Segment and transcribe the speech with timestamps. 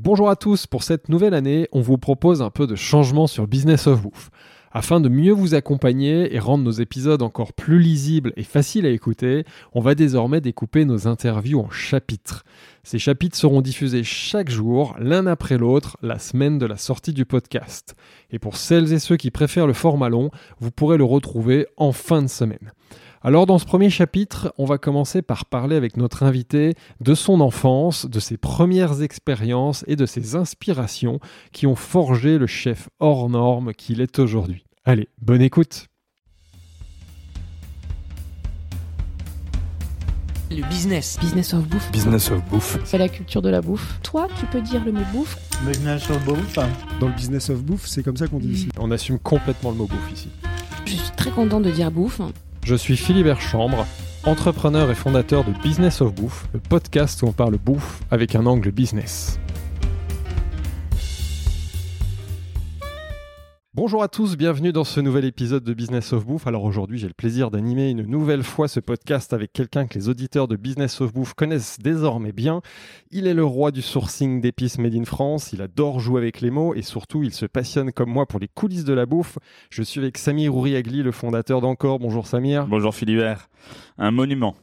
[0.00, 3.46] Bonjour à tous, pour cette nouvelle année, on vous propose un peu de changement sur
[3.46, 4.30] Business of Bouffe.
[4.72, 8.90] Afin de mieux vous accompagner et rendre nos épisodes encore plus lisibles et faciles à
[8.90, 12.42] écouter, on va désormais découper nos interviews en chapitres.
[12.82, 17.24] Ces chapitres seront diffusés chaque jour, l'un après l'autre, la semaine de la sortie du
[17.24, 17.94] podcast.
[18.32, 21.92] Et pour celles et ceux qui préfèrent le format long, vous pourrez le retrouver en
[21.92, 22.72] fin de semaine.
[23.26, 27.40] Alors dans ce premier chapitre, on va commencer par parler avec notre invité de son
[27.40, 31.20] enfance, de ses premières expériences et de ses inspirations
[31.50, 34.66] qui ont forgé le chef hors norme qu'il est aujourd'hui.
[34.84, 35.86] Allez, bonne écoute
[40.50, 41.18] Le business.
[41.18, 41.90] Business of bouffe.
[41.92, 42.78] Business of bouffe.
[42.84, 44.00] C'est la culture de la bouffe.
[44.02, 46.58] Toi, tu peux dire le mot bouffe Business of bouffe.
[47.00, 48.68] Dans le business of bouffe, c'est comme ça qu'on dit ici.
[48.78, 50.28] On assume complètement le mot bouffe ici.
[50.84, 52.20] Je suis très content de dire bouffe.
[52.64, 53.86] Je suis Philibert Chambre,
[54.24, 58.46] entrepreneur et fondateur de Business of Bouffe, le podcast où on parle bouffe avec un
[58.46, 59.38] angle business.
[63.76, 66.46] Bonjour à tous, bienvenue dans ce nouvel épisode de Business of Bouffe.
[66.46, 70.08] Alors aujourd'hui, j'ai le plaisir d'animer une nouvelle fois ce podcast avec quelqu'un que les
[70.08, 72.62] auditeurs de Business of Bouffe connaissent désormais bien.
[73.10, 76.52] Il est le roi du sourcing d'épices made in France, il adore jouer avec les
[76.52, 79.40] mots et surtout, il se passionne comme moi pour les coulisses de la bouffe.
[79.70, 81.98] Je suis avec Samir Ouriagli, le fondateur d'Encore.
[81.98, 82.68] Bonjour Samir.
[82.68, 83.48] Bonjour Philibert.
[83.98, 84.54] Un monument.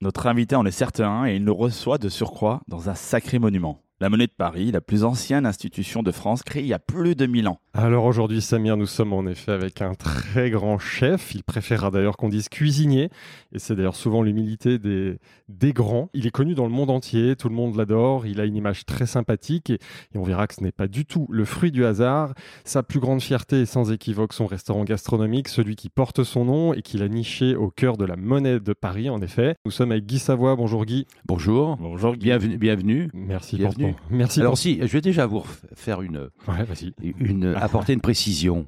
[0.00, 3.82] Notre invité en est certain et il nous reçoit de surcroît dans un sacré monument.
[3.98, 7.14] La Monnaie de Paris, la plus ancienne institution de France, créée il y a plus
[7.14, 7.60] de 1000 ans.
[7.72, 11.34] Alors aujourd'hui, Samir, nous sommes en effet avec un très grand chef.
[11.34, 13.08] Il préférera d'ailleurs qu'on dise cuisinier.
[13.54, 15.16] Et c'est d'ailleurs souvent l'humilité des,
[15.48, 16.10] des grands.
[16.12, 18.26] Il est connu dans le monde entier, tout le monde l'adore.
[18.26, 19.78] Il a une image très sympathique et,
[20.14, 22.34] et on verra que ce n'est pas du tout le fruit du hasard.
[22.64, 26.74] Sa plus grande fierté est sans équivoque son restaurant gastronomique, celui qui porte son nom
[26.74, 29.54] et qu'il a niché au cœur de la Monnaie de Paris, en effet.
[29.64, 30.54] Nous sommes avec Guy Savoie.
[30.54, 31.06] Bonjour Guy.
[31.24, 31.78] Bonjour.
[31.78, 32.26] Bonjour Guy.
[32.26, 32.58] Bienvenue.
[32.58, 33.10] bienvenue.
[33.14, 33.84] Merci Bienvenue.
[33.84, 34.58] pour Merci Alors pour...
[34.58, 36.92] si, je vais déjà vous faire une, Ouais, vas-y.
[37.18, 38.66] une apporter une précision.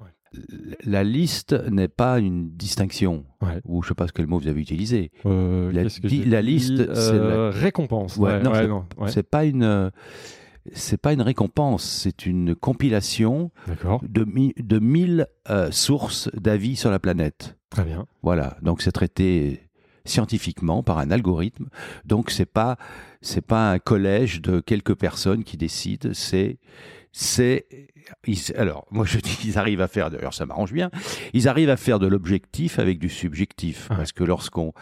[0.85, 3.61] La liste n'est pas une distinction, Ouais.
[3.65, 5.11] ou je sais pas ce quel mot vous avez utilisé.
[5.25, 8.17] Euh, La di- la liste, c'est Euh, récompense.
[8.19, 9.11] Ouais, Ouais, non, c'est- non, ouais.
[9.11, 9.91] C'est pas une,
[10.75, 16.77] c'est pas une récompense, c'est une compilation D'accord, de, mi- de 1000 euh, sources d'avis
[16.77, 17.57] sur la planète.
[17.71, 18.05] très bien.
[18.23, 19.63] Voilà, donc c'est traité
[20.09, 21.69] scientifiquement par un algorithme.
[22.05, 22.77] Donc c'est pas
[23.21, 26.59] c'est pas un collège de quelques personnes qui décident, c'est
[27.13, 27.67] c'est
[28.57, 30.91] alors moi je dis qu'ils arrivent à faire d'ailleurs ça m'arrange bien,
[31.33, 33.97] ils arrivent à faire de l'objectif avec du subjectif Ouais.
[33.97, 34.73] parce que lorsqu'on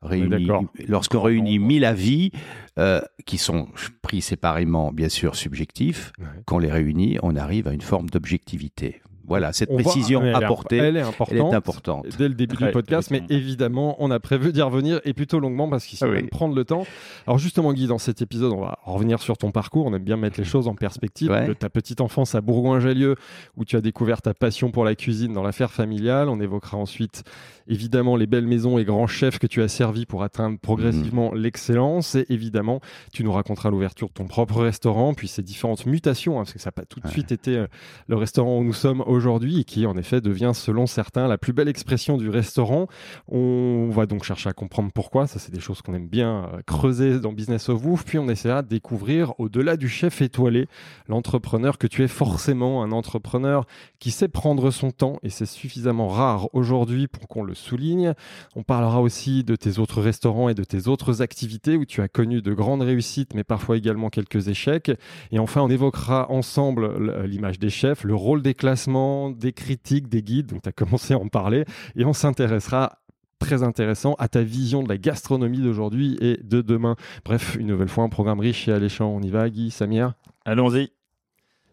[0.00, 0.48] réunit
[0.88, 2.32] lorsqu'on réunit 1000 avis
[2.78, 3.68] euh, qui sont
[4.00, 6.24] pris séparément bien sûr subjectifs, Ouais.
[6.46, 9.01] qu'on les réunit, on arrive à une forme d'objectivité.
[9.26, 11.52] Voilà, cette On précision apportée, elle est elle importante.
[11.52, 12.06] est importante.
[12.18, 15.38] Dès le début Très, du podcast, mais évidemment, on a prévu d'y revenir et plutôt
[15.40, 16.14] longuement parce qu'il faut Ah oui.
[16.16, 16.84] quand même prendre le temps.
[17.26, 19.86] Alors justement, Guy, dans cet épisode, on va revenir sur ton parcours.
[19.86, 21.30] On aime bien mettre les choses en perspective.
[21.30, 21.46] Ouais.
[21.46, 23.16] De ta petite enfance à Bourgoin-Jallieu,
[23.56, 26.28] où tu as découvert ta passion pour la cuisine dans l'affaire familiale.
[26.28, 27.22] On évoquera ensuite,
[27.68, 32.14] évidemment, les belles maisons et grands chefs que tu as servis pour atteindre progressivement l'excellence.
[32.14, 32.80] Et évidemment,
[33.12, 36.58] tu nous raconteras l'ouverture de ton propre restaurant, puis ses différentes mutations, hein, parce que
[36.58, 37.12] ça n'a pas tout de Ouais.
[37.12, 37.66] suite été euh,
[38.06, 41.52] le restaurant où nous sommes aujourd'hui et qui en effet devient selon certains la plus
[41.52, 42.86] belle expression du restaurant.
[43.28, 46.62] On va donc chercher à comprendre pourquoi, ça c'est des choses qu'on aime bien euh,
[46.66, 50.66] creuser dans Business of Bouffe, puis on essaiera de découvrir au-delà du chef étoilé,
[51.08, 53.66] l'entrepreneur que tu es forcément, un entrepreneur
[53.98, 58.14] qui sait prendre son temps et c'est suffisamment rare aujourd'hui pour qu'on le souligne.
[58.56, 62.08] On parlera aussi de tes autres restaurants et de tes autres activités où tu as
[62.08, 64.90] connu de grandes réussites mais parfois également quelques échecs.
[65.30, 70.08] Et enfin, on évoquera ensemble l- l'image des chefs, le rôle des classements, des critiques,
[70.08, 71.64] des guides, donc tu as commencé à en parler,
[71.96, 72.98] et on s'intéressera
[73.38, 76.94] très intéressant à ta vision de la gastronomie d'aujourd'hui et de demain.
[77.24, 79.08] Bref, une nouvelle fois, un programme riche et alléchant.
[79.08, 80.14] On y va, Guy, Samir
[80.44, 80.92] Allons-y.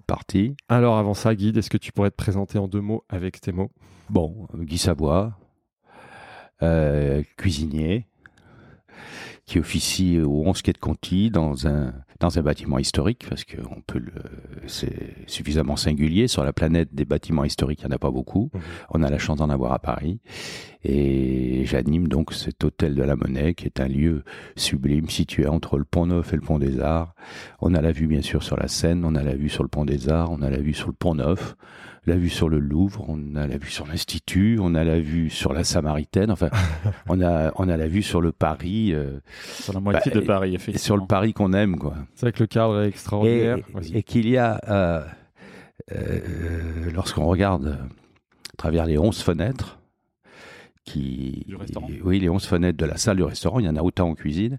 [0.07, 0.55] Parti.
[0.67, 3.51] Alors avant ça, Guy, est-ce que tu pourrais te présenter en deux mots avec tes
[3.51, 3.69] mots?
[4.09, 5.37] Bon, Guy Savoie,
[6.61, 8.05] euh, cuisinier,
[9.45, 13.57] qui officie au 11 quai de Conti dans un, dans un bâtiment historique, parce que
[13.71, 14.11] on peut le,
[14.67, 16.27] c'est suffisamment singulier.
[16.27, 18.51] Sur la planète des bâtiments historiques, il n'y en a pas beaucoup.
[18.53, 18.61] Mhm.
[18.91, 20.19] On a la chance d'en avoir à Paris.
[20.83, 24.23] Et j'anime donc cet hôtel de la Monnaie, qui est un lieu
[24.55, 27.15] sublime situé entre le Pont Neuf et le Pont des Arts.
[27.59, 29.69] On a la vue, bien sûr, sur la Seine, on a la vue sur le
[29.69, 31.55] Pont des Arts, on a la vue sur le Pont Neuf,
[32.05, 35.29] la vue sur le Louvre, on a la vue sur l'Institut, on a la vue
[35.29, 36.49] sur la Samaritaine, enfin,
[37.07, 40.25] on a, on a la vue sur le Paris, euh, Sur la moitié Bah, de
[40.25, 40.83] Paris, et effectivement.
[40.85, 41.95] sur le Paris qu'on aime, quoi.
[42.15, 43.57] C'est vrai que le cadre est extraordinaire.
[43.93, 45.03] Et qu'il y a, euh,
[45.91, 47.67] euh, lorsqu'on regarde
[48.53, 49.79] à travers les 11 fenêtres,
[50.85, 51.87] qui, Du restaurant.
[52.03, 54.15] oui, les 11 fenêtres de la salle du restaurant, il y en a autant en
[54.15, 54.57] cuisine,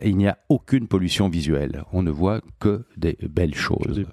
[0.00, 1.84] il n'y a aucune pollution visuelle.
[1.92, 3.96] On ne voit que des belles choses.
[3.96, 4.06] Des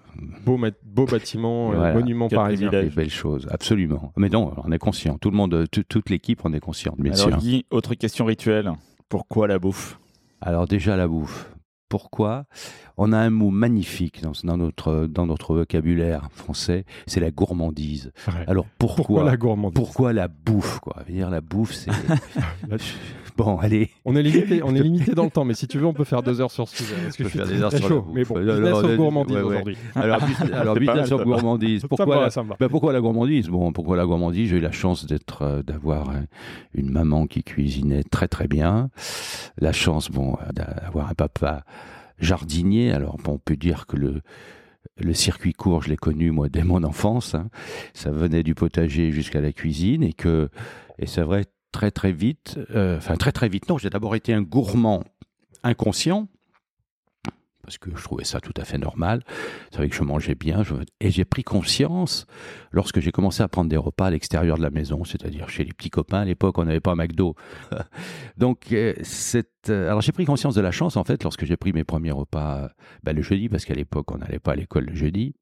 [0.46, 1.94] beaux, beaux bâtiments, euh, Voilà.
[1.94, 2.70] monuments parisiens.
[2.70, 4.12] Des belles choses, absolument.
[4.18, 5.18] Mais non, on est conscient.
[5.18, 7.38] Tout le monde, tout- toute l'équipe, on est consciente, bien Alors sûr.
[7.38, 8.72] Guy, autre question rituelle.
[9.08, 10.00] Pourquoi la bouffe?
[10.42, 11.52] Alors déjà la bouffe.
[11.90, 12.46] Pourquoi?
[12.98, 18.12] On a un mot magnifique dans, dans notre, dans notre vocabulaire français, c'est la gourmandise.
[18.28, 18.34] Ouais.
[18.46, 19.74] Alors pourquoi, Pourquoi la gourmandise?
[19.76, 20.98] pourquoi la bouffe quoi?
[21.10, 21.90] Dire la bouffe, c'est
[23.44, 23.58] bon.
[23.58, 25.94] Allez, On est limité, on est limité dans le temps, mais si tu veux, on
[25.94, 26.96] peut faire deux heures sur ce sujet.
[27.04, 28.08] Parce que je suis faire des heures très sur la chaud.
[28.14, 29.48] Mais bon, Alors, business of euh, gourmandise ouais, ouais.
[29.48, 29.78] aujourd'hui.
[29.96, 30.20] alors,
[30.54, 31.24] alors business va.
[31.24, 31.86] gourmandise.
[31.88, 32.56] Pourquoi va, la, ça me va.
[32.60, 33.48] ben, pourquoi la gourmandise?
[33.50, 34.50] Bon, pourquoi la gourmandise?
[34.50, 36.14] J'ai eu la chance d'être, euh, d'avoir euh,
[36.74, 38.90] une maman qui cuisinait très très bien.
[39.58, 41.64] La chance, bon, euh, d'avoir un papa
[42.20, 42.92] jardinier.
[42.92, 44.22] Alors, bon, on peut dire que le
[45.02, 47.36] le circuit court, je l'ai connu moi dès mon enfance.
[47.36, 47.50] hein.
[47.94, 50.50] Ça venait du potager jusqu'à la cuisine et que
[50.98, 52.60] et c'est vrai très très vite.
[52.76, 53.70] euh, Enfin très très vite.
[53.70, 55.04] Non, j'ai d'abord été un gourmand
[55.64, 56.28] inconscient
[57.64, 59.22] parce que je trouvais ça tout à fait normal.
[59.70, 60.64] C'est vrai que je mangeais bien.
[61.02, 62.26] Et j'ai pris conscience
[62.72, 65.74] lorsque j'ai commencé à prendre des repas à l'extérieur de la maison, c'est-à-dire chez les
[65.74, 66.22] petits copains.
[66.22, 67.36] À l'époque, on n'avait pas un McDo.
[68.38, 71.58] Donc, euh, c'est, euh, alors j'ai pris conscience de la chance, en fait, lorsque j'ai
[71.58, 72.70] pris mes premiers repas
[73.04, 75.36] ben, le jeudi, parce qu'à l'époque, on n'allait pas à l'école le jeudi.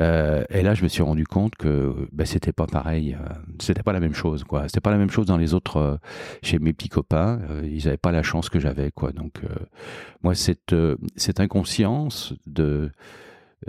[0.00, 3.82] Euh, et là, je me suis rendu compte que ben, c'était pas pareil, euh, c'était
[3.82, 4.64] pas la même chose, quoi.
[4.68, 5.96] C'était pas la même chose dans les autres, euh,
[6.42, 7.40] chez mes petits copains.
[7.64, 9.12] ils n'avaient pas la chance que j'avais, quoi.
[9.12, 9.40] Donc,
[10.22, 10.74] moi, cette,
[11.16, 12.90] cette inconscience de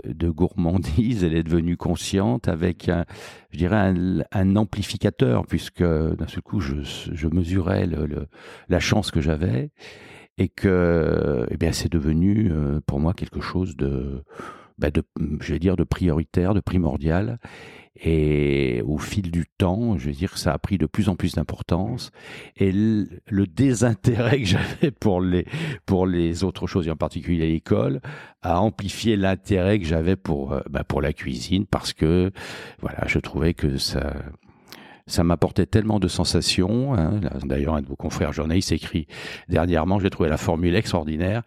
[0.04, 3.04] de gourmandise, elle est devenue consciente avec un,
[3.50, 3.92] je dirais
[4.30, 7.88] un, amplificateur, puisque d'un seul coup, je, je mesurais
[8.68, 9.70] la chance que j'avais
[10.38, 12.52] et que, eh bien, c'est devenu
[12.86, 14.22] pour moi quelque chose de,
[14.80, 15.02] bah, de,
[15.40, 17.38] je vais dire, de prioritaire, de primordial.
[18.02, 21.34] Et au fil du temps, je vais dire ça a pris de plus en plus
[21.34, 22.12] d'importance.
[22.56, 25.44] Et le, le désintérêt que j'avais pour les,
[25.84, 28.00] pour les autres choses, et en particulier l'école,
[28.42, 32.30] a amplifié l'intérêt que j'avais pour, euh, bah, pour la cuisine parce que,
[32.80, 34.14] voilà, je trouvais que ça,
[35.10, 36.94] ça m'apportait tellement de sensations.
[36.94, 37.20] hein.
[37.44, 39.06] D'ailleurs, un de vos confrères journalistes écrit
[39.48, 41.42] dernièrement, j'ai trouvé la formule extraordinaire,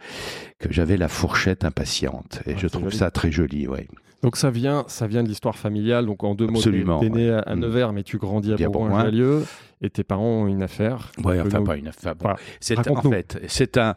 [0.59, 2.41] que j'avais la fourchette impatiente.
[2.45, 2.97] Et Ah, je trouve joli.
[2.97, 3.87] ça très joli, ouais.
[4.21, 6.05] Donc ça vient, ça vient de l'histoire familiale.
[6.05, 7.59] Donc en deux mots, Absolument, t'es né à, à Mm.
[7.59, 9.43] Nevers, mais tu grandis à Bourgoin-Jallieu,
[9.83, 11.11] et tes parents ont une affaire.
[11.17, 12.15] Que enfin nous- pas une affaire.
[12.15, 12.23] bon.
[12.23, 12.37] Voilà.
[12.59, 13.95] C'est en fait, c'est un,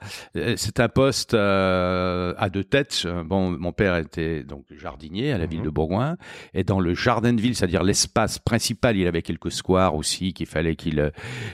[0.56, 3.06] c'est un poste euh, à deux têtes.
[3.24, 5.64] Bon, mon père était donc jardinier à la ville Mhm.
[5.66, 6.16] de Bourgoin,
[6.54, 10.46] et dans le jardin de ville, c'est-à-dire l'espace principal, il avait quelques squares aussi qu'il
[10.46, 11.12] fallait qu'il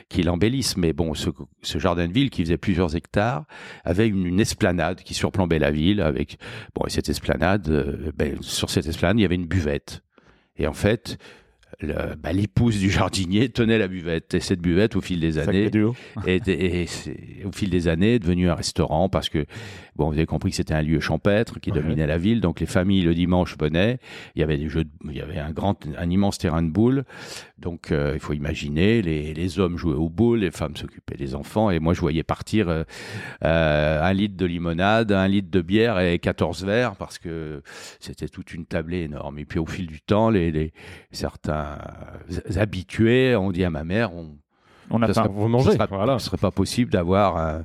[0.09, 0.77] qu'il embellisse.
[0.77, 1.31] Mais bon, ce,
[1.63, 3.45] ce jardin de ville qui faisait plusieurs hectares
[3.85, 6.39] avait une, une esplanade qui surplombait la ville avec
[6.75, 10.03] bon, et cette esplanade, euh, ben, sur cette esplanade, il y avait une buvette.
[10.57, 11.19] Et en fait,
[11.83, 14.35] le- bah, l'épouse du jardinier tenait la buvette.
[14.35, 15.95] Et cette buvette, au fil des années, duo.
[16.27, 19.45] et, et c'est- au fil des années est devenu un restaurant parce que
[19.97, 21.81] bon vous avez compris que c'était un lieu champêtre qui Ouais.
[21.81, 22.41] dominait la ville.
[22.41, 23.99] Donc les familles le dimanche venaient.
[24.35, 26.71] Il y avait des jeux de- il y avait un grand un immense terrain de
[26.71, 27.05] boules.
[27.59, 31.35] Donc euh, il faut imaginer les, les hommes jouaient aux boules les femmes s'occupaient des
[31.35, 31.71] enfants.
[31.71, 32.85] Et moi je voyais partir euh,
[33.45, 37.63] euh, un litre de limonade un litre de bière et 14 verres parce que
[38.01, 39.39] c'était toute une tablée énorme.
[39.39, 40.73] Et puis au fil du temps les, les
[41.13, 41.79] certains
[42.57, 44.37] habitués ont dit à ma mère on
[44.91, 45.23] On a ça faim.
[45.25, 47.65] serait- Vous mangez, ce ce serait pas possible d'avoir, un,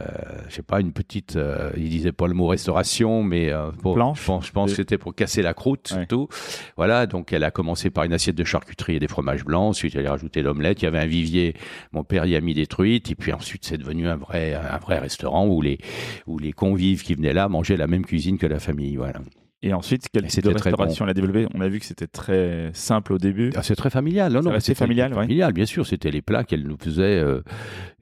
[0.00, 0.04] euh,
[0.48, 1.36] je sais pas, une petite.
[1.36, 4.20] euh, il disait pas le mot restauration, mais euh, bon, Planche.
[4.20, 5.98] je pense, je pense que c'était pour casser la croûte Ouais.
[5.98, 6.28] surtout.
[6.76, 9.70] Voilà, donc elle a commencé par une assiette de charcuterie et des fromages blancs.
[9.70, 10.82] Ensuite, elle a rajouté l'omelette.
[10.82, 11.54] Il y avait un vivier.
[11.92, 13.10] Mon père y a mis des truites.
[13.10, 15.78] Et puis ensuite, c'est devenu un vrai, un vrai restaurant où les,
[16.26, 18.96] où les convives qui venaient là mangeaient la même cuisine que la famille.
[18.96, 19.20] Voilà.
[19.64, 21.46] Et ensuite, quel Et type de c'était très restauration elle a développé?
[21.54, 23.52] On a vu que c'était très simple au début.
[23.54, 25.22] Ah, c'est très familial, non, C'est non, familial, ouais.
[25.22, 25.86] familial, bien sûr.
[25.86, 27.42] C'était les plats qu'elle nous faisait, euh,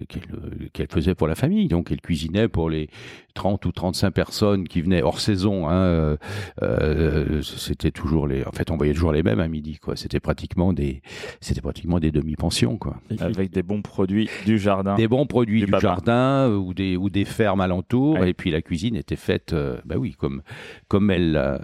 [0.08, 1.68] qu'elle euh, qu'elle faisait pour la famille.
[1.68, 2.88] Donc, elle cuisinait pour les
[3.34, 5.68] 30 ou 35 personnes qui venaient hors saison.
[5.68, 6.16] Hein,
[6.62, 9.96] euh, c'était toujours les, en fait, on voyait toujours les mêmes à midi, quoi.
[9.96, 11.02] C'était pratiquement des,
[11.40, 12.96] c'était pratiquement des demi-pensions, quoi.
[13.18, 14.94] Avec des bons produits du jardin.
[14.94, 18.18] Des bons produits Du jardin ou des ou des fermes alentours.
[18.18, 18.30] Ouais.
[18.30, 20.42] Et puis la cuisine était faite, euh, bah oui, comme
[20.88, 21.60] comme elle la-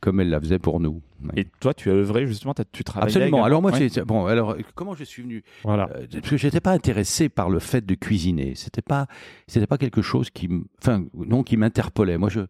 [0.00, 1.00] comme elle la faisait pour nous.
[1.36, 3.44] Et toi, tu as œuvré justement, tu travaillais Absolument.
[3.44, 3.88] Alors moi, Ouais.
[4.04, 4.26] bon.
[4.26, 5.88] Alors comment je suis venu Voilà.
[5.94, 8.54] euh, parce que j'étais pas intéressé par le fait de cuisiner.
[8.56, 9.06] C'était pas,
[9.46, 12.18] c'était pas quelque chose qui, m- enfin, non, qui m'interpellait.
[12.18, 12.40] Moi, je,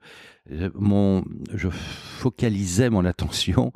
[0.52, 1.24] euh, mon,
[1.54, 3.72] je focalisais mon attention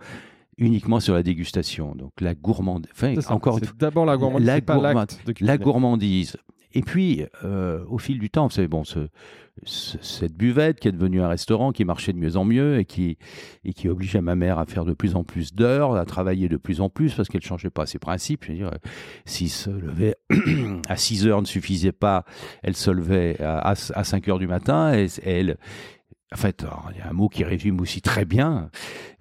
[0.58, 1.94] uniquement sur la dégustation.
[1.94, 2.90] Donc la gourmandise.
[2.94, 6.36] Enfin, encore d'abord la gourmandise, la pas de la gourmandise
[6.76, 9.08] Et puis, euh, au fil du temps, vous savez, bon, ce,
[9.64, 12.84] ce- cette buvette qui est devenue un restaurant qui marchait de mieux en mieux et
[12.84, 13.16] qui,
[13.88, 16.90] obligeait ma mère à faire de plus en plus d'heures, à travailler de plus en
[16.90, 18.44] plus parce qu'elle ne changeait pas ses principes.
[18.44, 18.70] Je veux dire,
[19.24, 20.16] s'il se levait
[20.90, 22.24] à 6 heures ne suffisait pas,
[22.62, 25.56] elle se levait à, à, à 5 heures du matin et elle.
[26.34, 28.68] En fait, il y a un mot qui résume aussi très bien.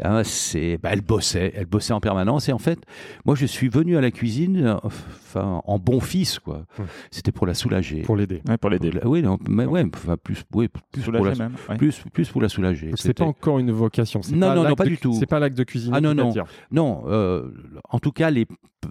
[0.03, 2.50] hein, c'est, bah, elle bossait, elle bossait en permanence.
[2.50, 2.79] Et en fait,
[3.25, 6.65] moi, je suis venu à la cuisine, enfin, en bon fils, quoi.
[6.79, 6.85] Hum.
[7.12, 8.01] C'était pour la soulager.
[8.01, 8.41] Pour l'aider.
[8.50, 8.91] Ouais, pour l'aider.
[9.03, 11.53] Oui, non, mais ouais, enfin, plus, oui, plus, pour la, même.
[11.69, 11.77] ouais.
[11.77, 12.89] plus, plus pour la soulager.
[12.95, 14.24] C'est C'était- pas encore une vocation.
[14.24, 15.13] c'est Non, non, non, pas de- du tout.
[15.13, 15.91] C'est pas l'acte de cuisine.
[15.95, 16.33] Ah, non, non.
[16.71, 17.51] Non, euh,
[17.88, 18.47] en tout cas, les,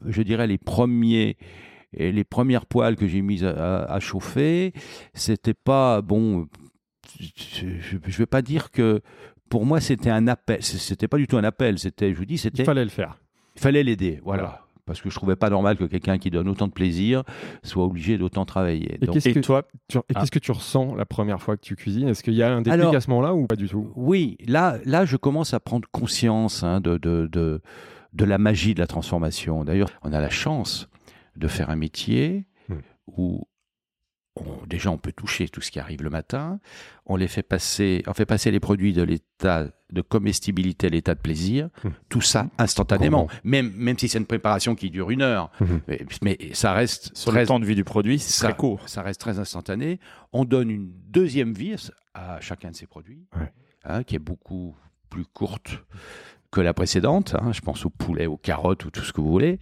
[0.06, 1.36] je dirais les premiers,
[1.96, 3.50] et les premières poêles que j'ai mises à,
[3.86, 4.72] à- à chauffer,
[5.14, 6.46] c'était pas bon.
[7.18, 9.00] Je ne vais pas dire que
[9.48, 10.62] pour moi c'était un appel.
[10.62, 11.78] C'était pas du tout un appel.
[11.78, 13.18] C'était, je vous dis, c'était Il fallait le faire.
[13.56, 14.20] il fallait l'aider.
[14.24, 14.42] Voilà.
[14.42, 14.60] Voilà.
[14.86, 17.22] Parce que je trouvais pas normal que quelqu'un qui donne autant de plaisir
[17.62, 18.96] soit obligé d'autant travailler.
[18.96, 20.20] Et Donc, qu'est-ce Et que toi, tu, et Ah.
[20.20, 22.08] qu'est-ce que tu ressens la première fois que tu cuisines?
[22.08, 23.90] Est-ce qu'il y a un déclic Alors- à ce moment-là ou pas du tout?
[23.96, 27.62] Oui, là, là, je commence à prendre conscience hein, de, de, de,
[28.12, 29.64] de la magie de la transformation.
[29.64, 30.90] D'ailleurs, on a la chance
[31.36, 32.74] de faire un métier Hmm.
[33.06, 33.46] où
[34.36, 36.58] on- déjà on peut toucher tout ce qui arrive le matin.
[37.06, 41.14] On les fait passer, on fait passer les produits de l'état de comestibilité à l'état
[41.14, 41.68] de plaisir.
[41.84, 41.90] Hmm.
[42.08, 45.80] Tout ça instantanément, Comment même même si c'est une préparation qui dure une heure, Mhm.
[45.86, 48.88] mais, mais ça reste sur très le temps de vie du produit, c'est très court.
[48.88, 50.00] ça reste très instantané.
[50.32, 51.76] On donne une deuxième vie
[52.14, 53.52] à chacun de ces produits, Ouais.
[53.84, 54.74] hein, qui est beaucoup
[55.10, 55.78] plus courte
[56.50, 57.34] que la précédente.
[57.40, 57.52] hein.
[57.52, 59.58] je pense au poulet, aux carottes ou tout ce que vous voulez.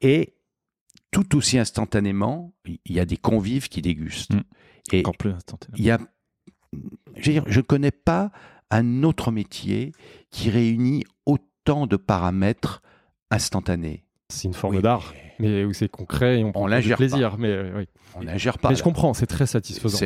[0.00, 0.32] Et
[1.10, 4.34] tout aussi instantanément, il y a des convives qui dégustent.
[4.34, 4.42] Mm.
[4.92, 5.74] Et Encore plus instantané.
[5.78, 5.98] il y a,
[7.16, 8.30] je veux dire, je ne connais pas
[8.70, 9.92] un autre métier
[10.30, 12.82] qui réunit autant de paramètres
[13.30, 14.04] instantanés.
[14.28, 16.96] C'est une forme Oui, d'art, mais où c'est concret et on, On prend du l'ingère
[16.96, 17.36] plaisir.
[17.38, 17.84] Mais euh, oui.
[18.14, 18.70] On n'ingère pas.
[18.70, 19.98] Mais je comprends, c'est très satisfaisant.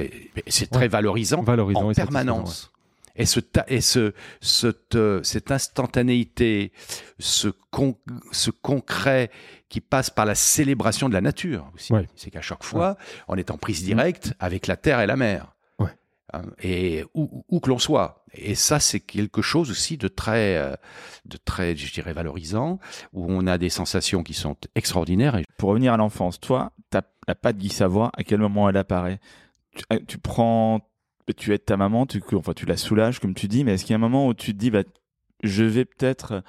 [0.46, 2.72] C'est très valorisant Valorisant en permanence.
[3.20, 6.72] Et, ce, et ce, cette, euh, cette instantanéité,
[7.18, 7.96] ce, con-
[8.32, 9.30] ce concret
[9.68, 11.92] qui passe par la célébration de la nature aussi.
[11.92, 12.06] Ouais.
[12.16, 12.96] C'est qu'à chaque fois,
[13.28, 15.54] on est en prise directe avec la terre et la mer.
[15.78, 15.90] Ouais.
[16.32, 18.24] Hein, Et où, où que l'on soit.
[18.32, 20.74] Et ça, c'est quelque chose aussi de très, euh,
[21.24, 22.78] de très, je dirais, valorisant,
[23.12, 25.36] où on a des sensations qui sont extraordinaires.
[25.36, 28.76] Et Pour revenir à l'enfance, toi, ta- la pâte Guy Savoie, à quel moment elle
[28.76, 29.20] apparaît?
[29.76, 30.80] Tu, euh, tu prends,
[31.32, 33.92] tu aides ta maman, tu, enfin, tu la soulages, comme tu dis, mais est-ce qu'il
[33.92, 34.82] y a un moment où tu te dis, bah,
[35.42, 36.42] je vais peut-être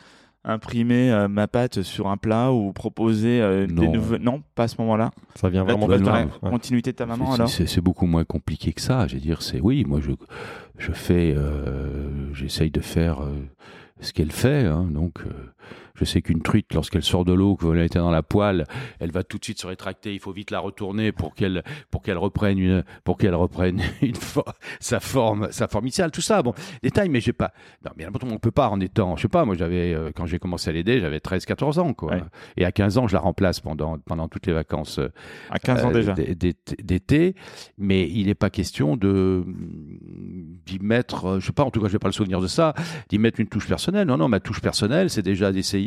[0.43, 3.91] imprimer euh, ma pâte sur un plat ou proposer euh, des Non.
[3.93, 4.17] nouveaux.
[4.17, 5.11] Non, pas à ce moment-là?
[5.35, 7.50] Ça vient vraiment de la continuité de ta maman C'est- alors?
[7.50, 9.07] c'est, c'est beaucoup moins compliqué que ça.
[9.07, 10.11] Je veux dire, c'est oui, moi je,
[10.79, 13.35] je fais, euh, j'essaye de faire euh,
[14.00, 14.65] ce qu'elle fait.
[14.65, 14.88] hein.
[14.89, 15.29] donc, euh,
[15.95, 18.65] je sais qu'une truite, lorsqu'elle sort de l'eau, qu'elle était dans la poêle,
[19.00, 20.13] elle va tout de suite se rétracter.
[20.13, 24.15] Il faut vite la retourner pour qu'elle, pour qu'elle reprenne une, pour qu'elle reprenne une
[24.79, 26.12] sa forme, sa forme initiale.
[26.12, 27.51] Tout ça, bon, détail, mais j'ai pas.
[27.86, 30.39] Non, mais on peut pas en étant, je sais pas, moi j'avais, euh, quand j'ai
[30.39, 32.13] commencé à l'aider, j'avais 13-14 ans, quoi.
[32.13, 32.21] Ouais.
[32.57, 35.10] Et à 15 ans, je la remplace pendant, pendant toutes les vacances euh,
[35.50, 36.13] À 15 ans euh, déjà.
[36.13, 37.36] d'été-
[37.77, 39.43] mais il n'est pas question de
[40.65, 42.74] d'y mettre, je sais pas, en tout cas, je n'ai pas le souvenir de ça,
[43.10, 44.07] d'y mettre une touche personnelle.
[44.07, 45.80] Non, non, ma touche personnelle, c'est déjà d'essayer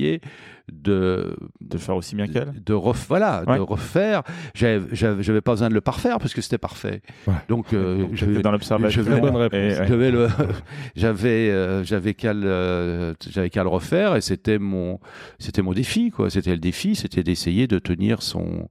[0.73, 2.53] de De faire aussi bien qu'elle.
[2.65, 3.57] de ref- voilà, Ouais.
[3.57, 4.23] de refaire.
[4.55, 7.03] J'avais pas besoin de le parfaire parce que c'était parfait.
[7.27, 7.35] Ouais.
[7.49, 9.03] Donc, euh, Donc, j'avais- dans l'observation.
[9.05, 10.29] j'avais le,
[10.97, 15.01] j'avais, euh, j'avais qu'à le, j'avais qu'à le refaire et c'était mon,
[15.39, 16.31] c'était mon défi quoi.
[16.31, 18.69] C'était le défi, c'était d'essayer de tenir son,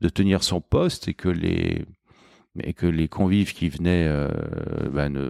[0.00, 1.84] de tenir son poste et que les,
[2.62, 4.28] et que les convives qui venaient, euh,
[4.92, 5.26] ben, ne,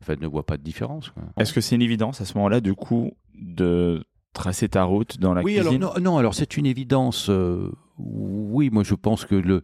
[0.00, 1.12] en fait, ne voient pas de différence.
[1.38, 4.04] Est-ce que c'est une évidence à ce moment-là, du coup, de
[4.36, 7.28] tracer ta route dans la oui, alors cuisine non, non, alors c'est une évidence.
[7.30, 9.62] euh, oui, moi je pense que le,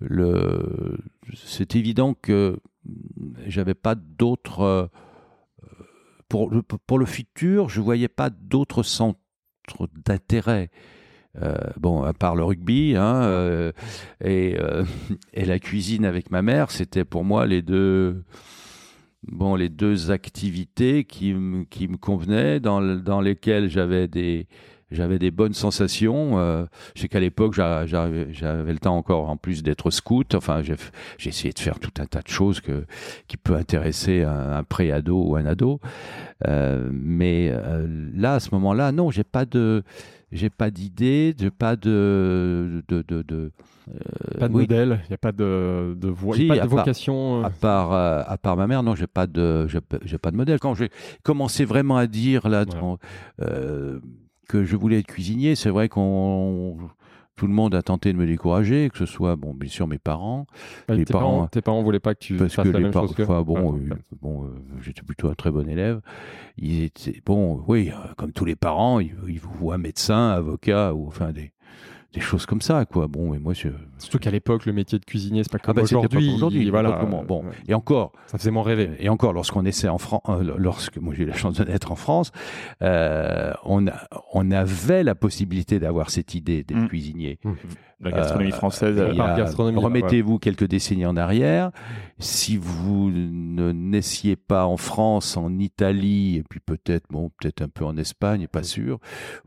[0.00, 0.98] le,
[1.34, 2.58] c'est évident que
[3.46, 4.60] j'avais pas d'autres.
[4.60, 4.86] euh,
[6.28, 9.18] pour le, pour le futur, je voyais pas d'autres centres
[10.06, 10.70] d'intérêt.
[11.40, 13.72] Euh, bon, à part le rugby hein,
[14.24, 14.56] et,
[15.34, 18.24] et la cuisine avec ma mère, c'était pour moi les deux,
[19.26, 24.46] bon, les deux activités qui, me- qui me convenaient, dans, dans lesquelles j'avais des,
[24.90, 26.38] j'avais des bonnes sensations.
[26.38, 26.64] Euh,
[26.94, 30.34] je sais qu'à l'époque, j'a- j'avais le temps encore, en plus d'être scout.
[30.34, 30.76] Enfin, j'ai
[31.28, 32.84] essayé de faire tout un tas de choses que,
[33.28, 35.80] qui peut intéresser un, pré-ado ou un ado.
[36.48, 39.82] Euh, mais euh, là, à ce moment-là, non, j'ai pas de,
[40.32, 43.04] j'ai pas d'idée, j'ai pas de, de-
[43.88, 46.68] euh, Pas de oui, modèle, il n'y a pas de, de, Si, pas de part-
[46.68, 47.40] vocation.
[47.42, 49.80] euh, à part, euh, à part ma mère, non, j'ai pas de, j'ai
[50.18, 50.58] pas- de modèle.
[50.60, 50.90] Quand j'ai
[51.22, 52.96] commencé vraiment à dire là Voilà.
[53.42, 53.98] euh,
[54.48, 56.76] que je voulais être cuisinier, c'est vrai qu'on,
[57.36, 59.98] tout le monde a tenté de me décourager, que ce soit, bon, bien sûr, mes
[59.98, 60.46] parents.
[60.88, 62.84] Les tes, parents, parents- tes parents voulaient pas que tu Parce fasses que la les
[62.84, 64.48] même chose que enfin, bon, euh, euh,
[64.82, 66.00] j'étais plutôt un très bon élève.
[66.58, 70.92] Ils étaient, bon, oui, euh, comme tous les parents, ils, ils vous voient médecin, avocat,
[70.94, 71.52] ou enfin des,
[72.12, 73.06] des choses comme ça, quoi.
[73.06, 73.68] Bon, et moi, je,
[74.02, 76.26] Surtout qu'à l'époque, le métier de cuisinier, c'est pas ah comme bah, c'était pas aujourd'hui.
[76.26, 76.92] comme aujourd'hui, Voilà.
[76.92, 77.24] pas comment.
[77.24, 78.90] Bon, euh, et encore, ça faisait moins rêver.
[78.98, 80.22] et encore, lorsqu'on essaie en France,
[80.58, 82.32] lorsque moi j'ai eu la chance de naître en France,
[82.82, 83.94] euh, on, a,
[84.32, 86.88] on avait la possibilité d'avoir cette idée d'être Mm.
[86.88, 87.38] cuisinier.
[88.00, 88.98] La gastronomie Euh, française.
[88.98, 89.12] Euh,
[89.76, 91.70] Remettez-vous quelques décennies en arrière.
[92.18, 97.68] Si vous ne naissiez pas en France, en Italie, et puis peut-être, bon, peut-être un
[97.68, 98.98] peu en Espagne, pas sûr,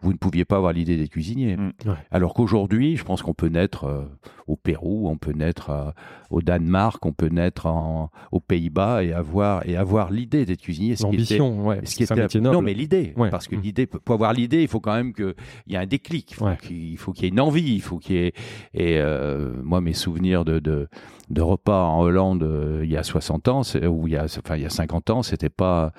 [0.02, 1.58] vous ne pouviez pas avoir l'idée d'être cuisinier.
[1.58, 1.74] Mm.
[1.86, 1.94] Ouais.
[2.12, 4.06] Alors qu'aujourd'hui, je pense qu'on peut naître euh,
[4.48, 5.92] au Pérou, on peut naître euh,
[6.30, 10.96] au Danemark, on peut naître en- aux Pays-Bas et avoir et avoir l'idée d'être cuisinier.
[11.02, 11.82] L'ambition, ouais.
[11.86, 12.56] ce qui était- métier noble.
[12.56, 13.14] Non, mais l'idée.
[13.18, 13.30] Ouais.
[13.32, 13.62] Parce que Mm.
[13.62, 15.34] l'idée, pour avoir l'idée, il faut quand même qu'il
[15.68, 16.32] y ait un déclic.
[16.32, 16.58] Il faut Ouais.
[16.62, 17.76] qu'il y ait une envie.
[17.76, 18.34] Il faut qu'il y ait.
[18.74, 20.88] Et euh, moi, mes souvenirs de, de,
[21.32, 24.56] de repas en Hollande euh, il y a 60 ans, ou il y a, enfin,
[24.58, 25.92] il y a 50 ans, c'était pas.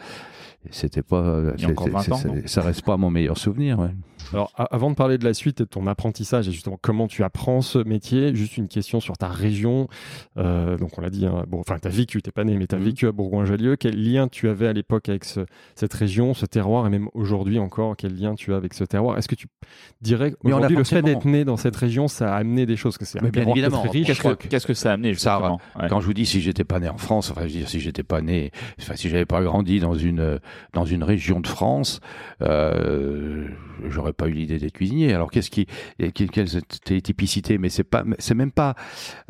[0.70, 1.42] C'était pas.
[1.56, 2.42] Il y a encore c'est- 20 c'est- ans, non?
[2.46, 3.78] ça reste pas mon meilleur souvenir.
[3.78, 3.90] ouais.
[4.32, 7.22] Alors, avant de parler de la suite et de ton apprentissage et justement comment tu
[7.22, 9.88] apprends ce métier, juste une question sur ta région.
[10.36, 12.66] Euh, donc, on l'a dit, hein, bon, enfin, tu as vécu, tu pas né, mais
[12.66, 12.84] tu as Mhm.
[12.84, 13.76] vécu à Bourgoin-Jallieu.
[13.76, 17.58] Quel lien tu avais à l'époque avec ce- cette région, ce terroir, et même aujourd'hui
[17.58, 19.16] encore, quel lien tu as avec ce terroir?
[19.18, 19.46] Est-ce que tu
[20.00, 22.66] dirais Mais on a qu'aujourd'hui, le fait d'être né dans cette région, ça a amené
[22.66, 25.36] des choses que c'est bien évidemment, Qu'est-ce que, que- qu'est-ce que ça a amené Ça
[25.80, 25.88] Ouais.
[25.88, 27.80] Quand je vous dis si j'étais pas né en France, enfin je veux dire si
[27.80, 30.40] j'étais pas né, enfin si j'avais pas grandi dans une
[30.72, 32.00] dans une région de France,
[32.42, 33.46] euh,
[33.88, 35.12] j'aurais pas eu l'idée d'être cuisinier.
[35.12, 35.66] Alors qu'est-ce qui
[35.98, 37.58] que- quelles étaient les typicités?
[37.58, 38.74] Mais c'est pas c'est même pas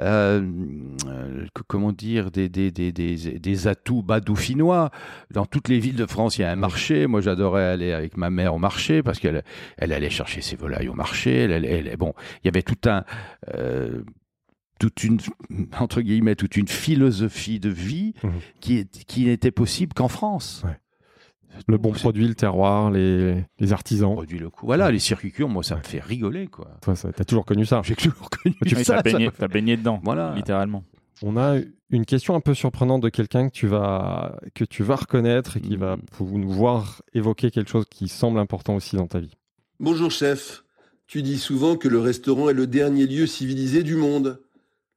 [0.01, 0.47] euh,
[1.09, 4.91] euh, comment dire des des, des, des, des atouts badoufinois.
[5.31, 7.07] Dans toutes les villes de France, il y a un marché.
[7.07, 9.43] Moi, j'adorais aller avec ma mère au marché parce qu'elle
[9.79, 11.35] elle allait chercher ses volailles au marché.
[11.37, 13.05] Elle, elle- elle- bon, il y avait tout un
[13.55, 14.03] euh,
[14.79, 15.19] toute une
[15.81, 18.31] entre guillemets toute une philosophie de vie Mhm.
[18.61, 20.63] qui qui n'était possible qu'en France.
[20.67, 20.77] Ouais.
[21.69, 24.13] Le bon produit, le terroir, les, les artisans.
[24.15, 24.67] produit le coup.
[24.67, 26.69] Voilà, les circuits courts, moi ça me fait rigoler quoi.
[26.83, 27.81] Toi, ça- t'as toujours connu ça.
[27.85, 29.03] J'ai toujours connu Tu Oui, ça.
[29.03, 30.33] t'as baigné, dedans, Voilà.
[30.37, 30.85] littéralement.
[31.23, 31.57] On a
[31.91, 35.61] une question un peu surprenante de quelqu'un que tu vas que tu vas reconnaître et
[35.61, 36.03] qui va Mhm.
[36.13, 39.33] pou- nous voir évoquer quelque chose qui semble important aussi dans ta vie.
[39.81, 40.65] Bonjour chef,
[41.07, 44.41] tu dis souvent que le restaurant est le dernier lieu civilisé du monde.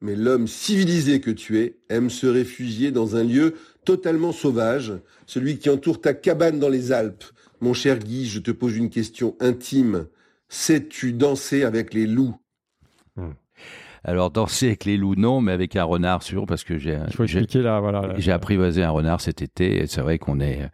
[0.02, 3.56] Mais l'homme civilisé que tu es aime se réfugier dans un lieu
[3.90, 4.94] totalement sauvage,
[5.26, 7.24] celui qui entoure ta cabane dans les Alpes.
[7.60, 10.06] Mon cher Guy, je te pose une question intime.
[10.48, 12.36] Sais-tu danser avec les loups?
[14.04, 18.14] Alors danser avec les loups non, mais avec un renard sûr parce que j'ai voilà.
[18.18, 20.70] J'ai apprivoisé un renard cet été et c'est vrai qu'on est,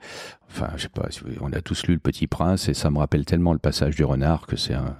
[0.50, 1.08] enfin, je sais pas,
[1.40, 4.04] on a tous lu Le Petit Prince et ça me rappelle tellement le passage du
[4.04, 4.98] renard que c'est un,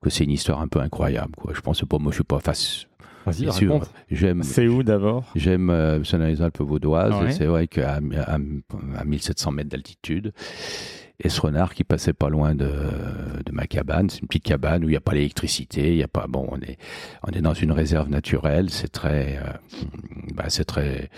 [0.00, 1.52] que c'est une histoire un peu incroyable, quoi.
[1.54, 2.86] Je pense pas, moi, je suis pas face,
[3.30, 3.72] Vas-y, bien sûr.
[3.74, 3.90] raconte.
[4.10, 7.32] J'aime, C'est où d'abord j'aime, euh, les Alpes vaudoises Ouais.
[7.32, 7.94] c'est vrai qu'à
[8.26, 8.34] à,
[8.98, 10.32] à 1700 mètres d'altitude,
[11.20, 12.70] et ce renard qui passait pas loin de,
[13.44, 16.02] de ma cabane, c'est une petite cabane où il n'y a pas l'électricité, il y
[16.04, 16.78] a pas, bon, on est,
[17.26, 19.50] on est dans une réserve naturelle, c'est très, euh,
[20.34, 21.10] bah, c'est très,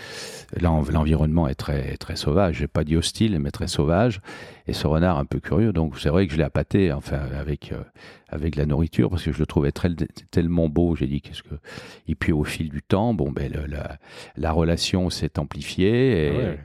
[0.59, 2.55] l'en- l'environnement est très, très sauvage.
[2.57, 4.21] J'ai pas dit hostile, mais très sauvage.
[4.71, 7.73] Et ce renard un peu curieux, donc c'est vrai que je l'ai appâté, enfin, avec,
[7.73, 7.83] euh,
[8.29, 9.73] avec la nourriture, parce que je le trouvais
[10.31, 10.95] tellement beau.
[10.95, 11.55] J'ai dit qu'est-ce que,
[12.07, 13.97] et puis au fil du temps, bon, ben, la,
[14.37, 16.63] la relation s'est amplifiée Ah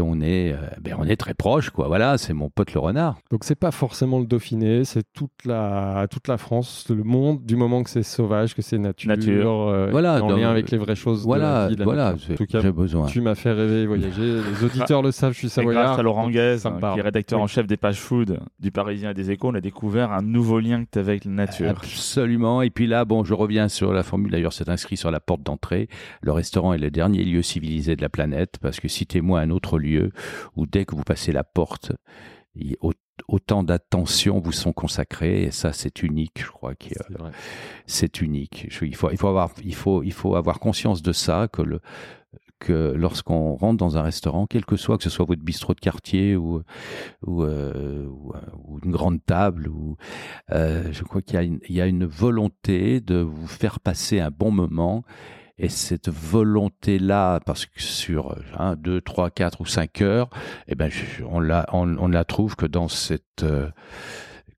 [0.00, 1.88] on est, euh, ben, on est très proches, quoi.
[1.88, 3.16] Voilà, c'est mon pote le renard.
[3.30, 7.56] Donc c'est pas forcément le Dauphiné, c'est toute la toute la France, le monde, du
[7.56, 9.68] moment que c'est sauvage, que c'est nature, Nature.
[9.68, 11.84] euh, Voilà, en dans- lien avec les vraies choses de la Voilà, vie, de la
[11.84, 12.12] voilà.
[12.14, 13.06] En c'est- tout cas, j'ai besoin.
[13.06, 14.40] tu m'as fait rêver et voyager.
[14.60, 15.84] Les auditeurs le savent, je suis Et savoyard.
[15.84, 17.44] grâce à Laurent Guez, hein, qui est rédacteur Oui.
[17.44, 20.60] en chef des pages food du Parisien et des Échos, on a découvert un nouveau
[20.60, 21.68] lien que tu avais avec la nature.
[21.70, 22.62] Absolument.
[22.62, 24.30] Et puis là, bon, je reviens sur la formule.
[24.32, 25.88] D'ailleurs, c'est inscrit sur la porte d'entrée.
[26.22, 29.77] Le restaurant est le dernier lieu civilisé de la planète parce que citez-moi un autre
[29.78, 30.12] lieu
[30.56, 31.92] où dès que vous passez la porte,
[33.26, 36.42] autant d'attention vous sont consacrées et ça, c'est unique.
[36.44, 37.30] Je crois que C'est vrai.
[37.86, 38.66] c'est unique.
[38.70, 41.62] Je- il faut, il faut avoir, il faut, il faut avoir conscience de ça que
[41.62, 41.80] le
[42.60, 45.80] que lorsqu'on rentre dans un restaurant, quel que soit, que ce soit votre bistrot de
[45.80, 46.60] quartier ou
[47.24, 49.96] ou, euh, ou, euh, ou une grande table, ou
[50.50, 55.04] euh, je crois qu'il y a une volonté de vous faire passer un bon moment.
[55.58, 60.30] Et cette volonté-là, parce que sur 1, 2, 3, 4 ou 5 heures,
[60.68, 60.90] eh ben,
[61.28, 63.68] on, la, on, on la trouve que dans cette, euh,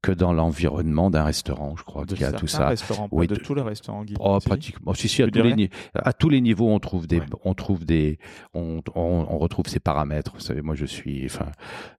[0.03, 1.75] que dans l'environnement d'un restaurant.
[1.77, 2.73] Je crois qu'il y a tout ça.
[3.13, 4.15] Oui, de, de- tous les restaurants, Guy.
[4.19, 4.95] Oh, pratiquement.
[4.95, 7.27] Si, si, à tous, les, à tous les niveaux, on trouve des, Ouais.
[7.45, 8.19] on trouve des,
[8.55, 10.33] on, on, on retrouve ces paramètres.
[10.35, 11.51] Vous savez, moi, je suis, enfin,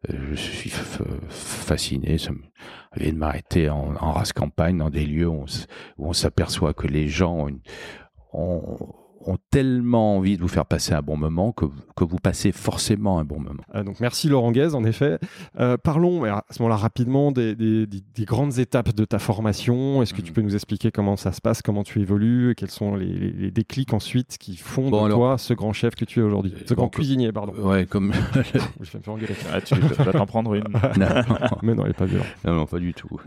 [0.10, 0.72] euh, je suis
[1.30, 2.18] fasciné.
[2.18, 2.40] Ça me
[2.98, 5.44] vient de m'arrêter en, en race campagne dans des lieux où
[6.00, 7.62] on, on s'aperçoit que les gens ont, une-
[8.34, 12.52] ont, ont tellement envie de vous faire passer un bon moment que, que vous passez
[12.52, 13.62] forcément un bon moment.
[13.76, 15.20] Euh, donc merci Laurent Guez, en effet.
[15.60, 20.02] Euh, parlons à ce moment-là rapidement des, des- des- des grandes étapes de ta formation.
[20.02, 20.36] Est-ce que tu Mhm.
[20.36, 23.52] peux nous expliquer comment ça se passe, comment tu évolues, quels sont les, les- les
[23.52, 26.54] déclics ensuite qui font Bon, de alors- toi ce grand chef que tu es aujourd'hui?
[26.66, 27.54] Ce Bon, grand que- cuisinier, pardon.
[27.54, 28.12] Ouais, comme,
[28.82, 29.36] Je vais me faire engueuler.
[29.54, 30.64] Ah, tu vas t'en prendre une.
[30.98, 31.08] non,
[31.62, 32.26] Mais non, il n'est pas violent.
[32.46, 33.20] non, non, pas du tout.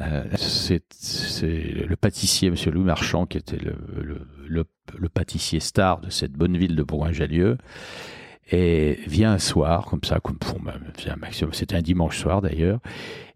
[0.00, 4.64] Euh, c'est c'est le pâtissier, Monsieur Louis Marchand, qui était le, le, le,
[5.08, 7.58] pâtissier star de cette bonne ville de Bourgoin-Jallieu.
[8.52, 12.78] Et vient un soir, comme ça, comme pour maximum, c'était un dimanche soir d'ailleurs,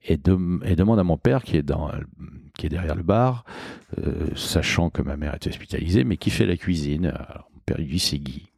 [0.05, 1.91] et, dem- et demande à mon père qui est dans,
[2.57, 3.45] qui est derrière le bar,
[3.99, 7.13] euh, sachant que ma mère était hospitalisée, mais qui fait la cuisine.
[7.55, 8.51] Mon père lui dit c'est Guy.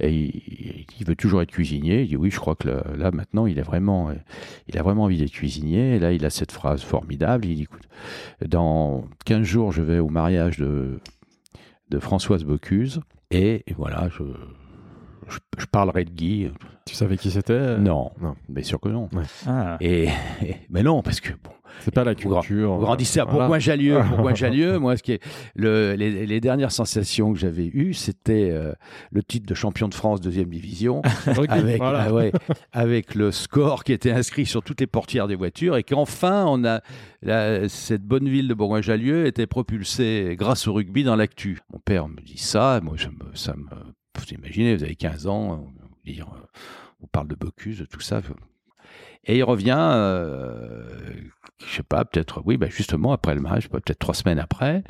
[0.00, 0.14] Et
[0.98, 2.02] il, veut toujours être cuisinier.
[2.02, 4.10] Il dit oui, je crois que là, maintenant il est vraiment,
[4.66, 5.96] il a vraiment envie d'être cuisinier.
[5.96, 7.46] Et là, il a cette phrase formidable.
[7.46, 7.88] Il dit écoute,
[8.44, 10.98] dans 15 jours, je vais au mariage de,
[11.92, 13.00] de Françoise Bocuse.
[13.30, 14.24] Et, et voilà, je,
[15.28, 16.50] je, je parlerai de Guy.
[16.86, 17.76] Tu savais qui c'était?
[17.78, 18.34] Non, non.
[18.48, 19.08] bien sûr que non.
[19.46, 19.76] Ah.
[19.80, 20.08] Et,
[20.42, 21.50] et- mais non, parce que bon,
[21.80, 22.74] C'est pas la culture.
[22.74, 23.40] vous grandissez à Voilà.
[23.46, 23.98] Bourgoin-Jallieu.
[24.10, 25.22] Bourgoin-Jallieu, moi, ce qui est
[25.54, 28.72] le, les, les dernières sensations que j'avais eues, c'était euh,
[29.10, 31.02] le titre de champion de France deuxième division,
[31.48, 32.04] avec, voilà.
[32.08, 32.32] ah ouais,
[32.72, 36.64] avec le score qui était inscrit sur toutes les portières des voitures, et qu'enfin, on
[36.64, 36.80] a
[37.22, 41.60] la- cette bonne ville de Bourgoin-Jallieu était propulsée grâce au rugby dans l'actu.
[41.72, 43.64] Mon père me dit ça, moi, ça me, ça me
[44.18, 45.64] vous imaginez, vous avez 15 ans,
[46.06, 46.22] on, euh,
[47.02, 48.20] on parle de Bocuse, de tout ça.
[49.24, 50.84] Et il revient, euh,
[51.64, 54.82] je sais pas, peut-être, oui, bah justement après le mariage, peut-être trois semaines après,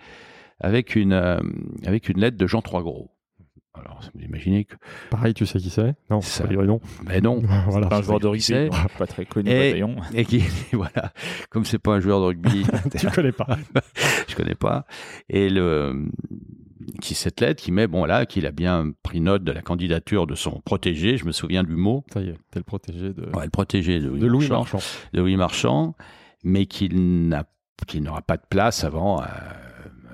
[0.61, 1.39] avec une, euh,
[1.85, 3.11] avec une lettre de Jean Troisgros.
[3.75, 4.75] Alors, vous imaginez que.
[5.11, 5.95] Pareil, tu sais qui c'est?
[6.11, 6.81] Non, Ça- pas dire non.
[7.07, 7.43] Mais non.
[7.69, 7.87] voilà.
[7.87, 8.69] Pas un joueur de rugby,
[8.99, 9.97] pas très connu Et- bataillon.
[10.15, 10.41] Et qui,
[10.73, 11.13] voilà,
[11.49, 12.67] comme c'est pas un joueur de rugby,
[12.99, 13.57] tu connais pas.
[14.29, 14.85] je connais pas.
[15.31, 16.07] Et le,
[17.01, 20.27] qui cette lettre qui met, bon là, qu'il a bien pris note de la candidature
[20.27, 23.45] de son protégé, je me souviens du mot, Ça y est, le protégé de, ouais,
[23.45, 24.79] le protégé de Louis, de Louis Marchand.
[24.79, 24.91] Marchand.
[25.13, 25.95] de Louis Marchand,
[26.45, 27.45] mais qu'il n'a
[27.87, 29.25] qu'il n'aura pas de place avant euh,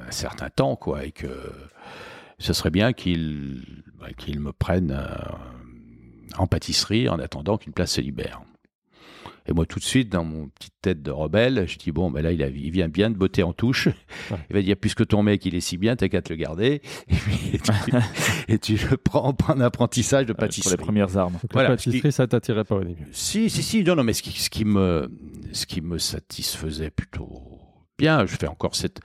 [0.06, 1.28] un certain temps, quoi, et que
[2.38, 5.06] ce serait bien qu'il bah, qu'il me prenne euh,
[6.38, 8.42] en pâtisserie en attendant qu'une place se libère.
[9.48, 12.20] Et moi, tout de suite, dans mon petite tête de rebelle, je dis bon, ben
[12.22, 13.86] là, il, a- il vient bien de botter en touche.
[14.30, 14.36] Ouais.
[14.50, 16.82] Il va dire puisque ton mec il est si bien, t'as qu'à te le garder.
[17.08, 17.72] Et, puis, tu,
[18.52, 20.76] et tu le prends en apprentissage de Euh, Pour pâtisserie.
[20.76, 21.32] les premières armes.
[21.34, 23.06] Donc Voilà, la qui- pâtisserie, ça t'attirait pas au début.
[23.12, 25.10] Si, si, si, non, non, mais ce qui, ce qui me,
[25.52, 27.42] ce qui me satisfaisait plutôt
[27.98, 29.00] bien, je fais encore cette,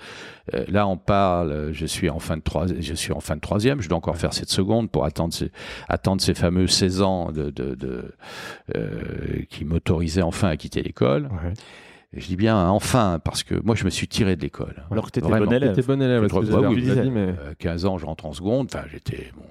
[0.53, 3.41] euh, là on parle, je suis en fin de trois, je suis en fin de
[3.41, 5.51] troisième, je dois encore faire cette seconde pour attendre ces,
[5.89, 8.13] attendre ces fameux 16 ans de, de, de
[8.75, 11.23] euh, qui m'autorisaient enfin à quitter l'école.
[11.23, 11.53] Ouais.
[12.15, 14.83] Je dis bien enfin parce que moi je me suis tiré de l'école.
[14.91, 15.47] Alors que t'étais Vraiment.
[15.47, 15.73] bon élève.
[15.73, 17.09] T'étais bon élève, Je est-ce que crois- vous avez ouais, oui, un peu vous dit,
[17.11, 18.67] mais Euh, 15 ans, je rentre en seconde.
[18.71, 19.43] Enfin, j'étais bon,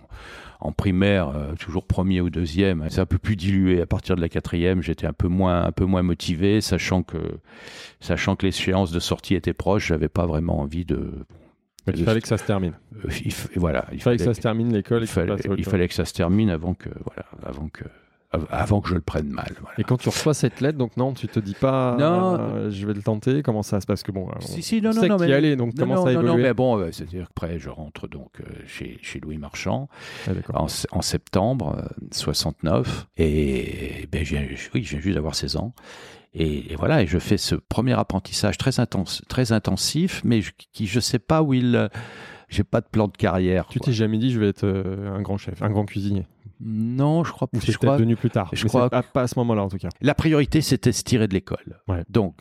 [0.62, 2.86] en primaire, euh, toujours premier ou deuxième.
[2.88, 3.80] C'est un peu plus dilué.
[3.82, 7.18] À partir de la quatrième, j'étais un peu moins, un peu moins motivé, sachant que,
[8.00, 9.88] sachant que l'échéance de sortie était proche.
[9.88, 11.10] J'avais pas vraiment envie de.
[11.86, 12.74] mais il fallait que ça se termine.
[13.04, 15.08] euh, il voilà, Il fallait que ça se termine l'école il
[15.64, 17.84] fallait, que ça se termine avant que, voilà, avant que,
[18.50, 19.52] avant que je le prenne mal.
[19.60, 19.74] Voilà.
[19.78, 22.36] Et quand tu reçois cette lettre, donc non, tu te dis pas, Non.
[22.40, 23.42] euh, je vais le tenter.
[23.42, 24.02] Comment ça se passe?
[24.02, 25.94] Parce que bon, on Si, si, non, sait non, y mais- allait, donc Non, comment
[25.96, 29.20] non, ça a non, mais bon, euh, c'est-à-dire qu'après, je rentre donc euh, chez, chez
[29.20, 29.88] Louis Marchand.
[30.28, 35.14] Ah, en, en septembre euh, 69 et ben, je viens, je- oui, je viens juste
[35.14, 35.74] d'avoir 16 ans
[36.34, 40.52] et, et voilà et je fais ce premier apprentissage très intense, très intensif mais je,
[40.72, 41.88] qui je sais pas où il euh,
[42.52, 43.66] j'ai pas de plan de carrière.
[43.68, 46.26] Tu t'es jamais dit, je vais être euh, un grand chef, un grand cuisinier?
[46.60, 49.02] Non, je crois Ou je c'est crois- peut-être venu plus tard je mais crois pas,
[49.02, 49.88] pas à ce moment-là en tout cas.
[50.00, 51.80] La priorité c'était se tirer de l'école.
[51.88, 52.04] Ouais.
[52.08, 52.36] Donc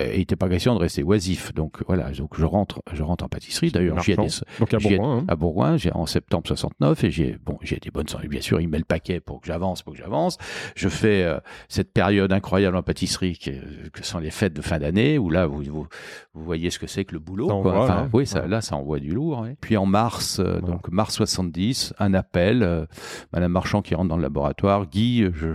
[0.00, 1.52] euh, il n'était pas question de rester oisif.
[1.54, 3.70] Donc voilà, donc je rentre, je rentre en pâtisserie.
[3.72, 4.28] D'ailleurs, j'y ai des,
[4.60, 5.18] Donc à Bourgoin.
[5.18, 5.24] hein.
[5.26, 8.28] à Bourgoin, j'ai en septembre 69 et j'ai bon, j'ai des bonnes soirées.
[8.28, 10.38] Bien sûr, il met le paquet pour que j'avance, pour que j'avance.
[10.76, 14.78] Je fais euh, cette période incroyable en pâtisserie que, que sont les fêtes de fin
[14.78, 15.88] d'année où là vous, vous,
[16.34, 17.46] vous voyez ce que c'est que le boulot.
[17.48, 17.58] Ça quoi.
[17.72, 18.08] envoie, Enfin, là.
[18.12, 18.48] oui, ça, Ouais.
[18.48, 19.40] là ça envoie du lourd.
[19.40, 19.56] ouais.
[19.60, 20.66] Puis en mars, euh, Voilà.
[20.76, 22.86] donc mars 70, un appel, euh,
[23.32, 25.48] Madame Marchand qui rentre dans le laboratoire, Guy, je,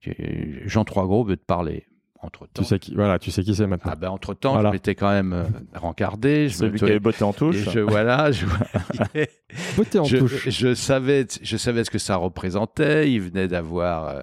[0.00, 0.12] je-
[0.66, 1.86] Jean Troisgros veut te parler.
[2.22, 2.62] Entre temps.
[2.62, 3.92] Tu sais qui, voilà, tu sais qui c'est maintenant.
[3.92, 4.68] Ah ben entre temps, Voilà.
[4.70, 6.48] je m'étais quand même euh, rencardé.
[6.48, 7.68] Je Celui me qui avait botté en et touche.
[7.70, 8.46] je, voilà, je,
[9.76, 10.48] Beauté en je, touche.
[10.48, 13.10] je savais, je savais ce que ça représentait.
[13.10, 14.22] Il venait d'avoir, euh,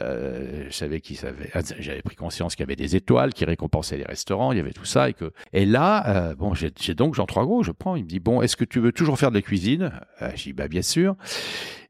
[0.00, 3.44] euh, je savais qu'il savait, ah, j'avais pris conscience qu'il y avait des étoiles qui
[3.44, 5.32] récompensaient les restaurants, il y avait tout ça et que.
[5.52, 7.94] Et là, euh, bon, j'ai j'ai donc Jean Trois Gros, je prends.
[7.96, 9.92] Il me dit bon, est-ce que tu veux toujours faire de la cuisine?
[10.22, 11.14] Euh, Je dis bah bien sûr.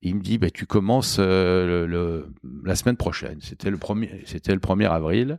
[0.05, 2.29] Il me dit bah tu commences euh, le, le-
[2.65, 3.39] la semaine prochaine.
[3.41, 5.39] C'était le premier, c'était le 1er avril.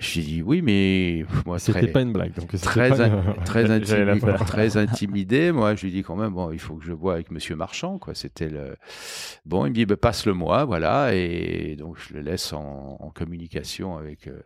[0.00, 2.32] J'ai dit oui, mais moi C'était très- pas une blague.
[2.34, 4.44] Donc très, pas in- une- très, intimidé, faire.
[4.44, 5.50] très intimidé.
[5.52, 7.98] Moi, je lui dis quand même, bon, il faut que je vois avec Monsieur Marchand,
[7.98, 8.14] quoi.
[8.14, 8.76] C'était le.
[9.44, 11.14] Bon, il me dit, bah, passe-le moi, voilà.
[11.14, 14.28] Et donc, je le laisse en, en communication avec.
[14.28, 14.40] euh,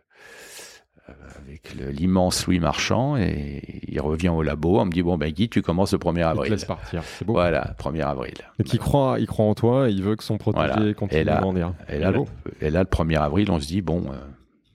[1.07, 4.79] avec le- l'immense Louis Marchand et il revient au labo.
[4.79, 6.51] On me dit bon ben Guy, tu commences le 1er Il te avril.
[6.51, 7.03] laisse partir.
[7.03, 7.33] C'est beau.
[7.33, 8.33] Voilà, 1er avril.
[8.59, 9.89] Et qui croit, il croit en toi.
[9.89, 10.93] et Il veut que son protégé Voilà.
[10.93, 11.73] continue Et là- à grandir.
[11.89, 12.19] Et là, le,
[12.61, 14.15] et là, le 1er avril, on se dit bon, euh,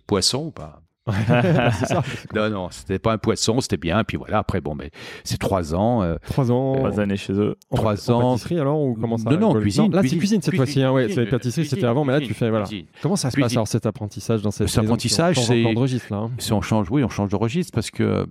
[0.07, 0.83] poisson ou pas?
[1.13, 2.03] Ça.
[2.35, 4.05] Non, non, c'était pas un poisson, c'était bien.
[4.05, 4.91] Puis voilà, après bon, mais
[5.25, 6.03] c'est trois ans.
[6.03, 6.75] euh, Trois ans.
[6.77, 7.57] Trois années chez eux.
[7.71, 8.33] En, Trois en ans.
[8.33, 10.83] pâtisserie alors ou comment ça Non, non, cuisine, Là, c'est cuisine, cuisine cette fois-ci.
[10.83, 12.65] Hein, ouais, cuisine, c'est pâtisserie, cuisine, c'était avant, mais là, tu fais voilà.
[12.67, 12.87] cuisine.
[13.03, 13.45] Comment ça se Cuisine.
[13.47, 14.93] passe alors cet apprentissage dans cette Cet maison?
[14.93, 16.19] apprentissage, c'est- change de registre là.
[16.19, 16.31] hein.
[16.39, 18.27] Si on change, oui, on change de registre parce que euh,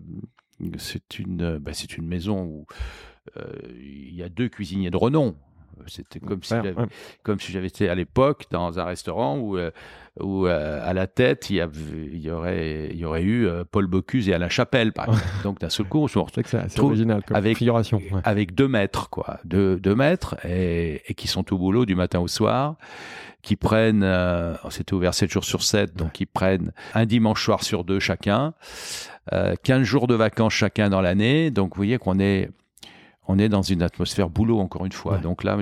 [0.77, 2.65] c'est une, euh, bah, c'est une maison où
[3.37, 3.43] euh,
[3.79, 5.35] il y a deux cuisiniers de renom.
[5.87, 6.87] C'était comme si Ouais, j'avais- ouais.
[7.23, 9.71] comme si j'avais été à l'époque dans un restaurant où, euh,
[10.19, 13.45] où euh, à la tête il y, avait, il y aurait, il y aurait eu
[13.47, 15.23] euh, Paul Bocuse et Alain Chapelle, par exemple.
[15.43, 17.97] Donc d'un seul coup, on se retrouve original comme avec- figuration.
[18.11, 18.21] ouais.
[18.23, 22.19] avec deux maîtres, quoi, deux, deux maîtres, et, et qui sont au boulot du matin
[22.19, 22.75] au soir,
[23.43, 27.63] qui prennent, euh, c'était ouvert 7 jours sur 7, donc ils prennent un dimanche soir
[27.63, 28.53] sur deux chacun,
[29.31, 32.49] euh, 15 jours de vacances chacun dans l'année, donc vous voyez qu'on est,
[33.27, 35.13] on est dans une atmosphère boulot encore une fois.
[35.15, 35.21] Ouais.
[35.21, 35.57] Donc là,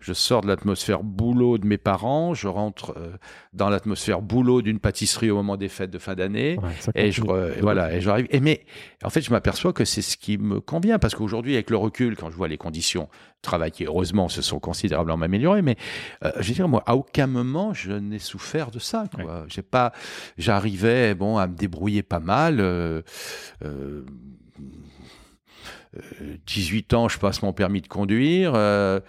[0.00, 3.12] je sors de l'atmosphère boulot de mes parents, je rentre euh,
[3.52, 6.58] dans l'atmosphère boulot d'une pâtisserie au moment des fêtes de fin d'année.
[6.62, 7.22] Ouais, Et je
[7.60, 8.26] voilà, et j'arrive.
[8.30, 8.64] Et mais
[9.04, 12.16] en fait, je m'aperçois que c'est ce qui me convient parce qu'aujourd'hui, avec le recul,
[12.16, 15.76] quand je vois les conditions de travail qui heureusement se sont considérablement améliorées, mais
[16.24, 19.06] euh, je veux dire moi, à aucun moment je n'ai souffert de ça.
[19.12, 19.44] Quoi.
[19.48, 19.92] J'ai pas,
[20.38, 22.60] j'arrivais bon à me débrouiller pas mal.
[25.96, 28.52] Euh, euh, euh, 18 ans, je passe mon permis de conduire.
[28.54, 29.00] euh,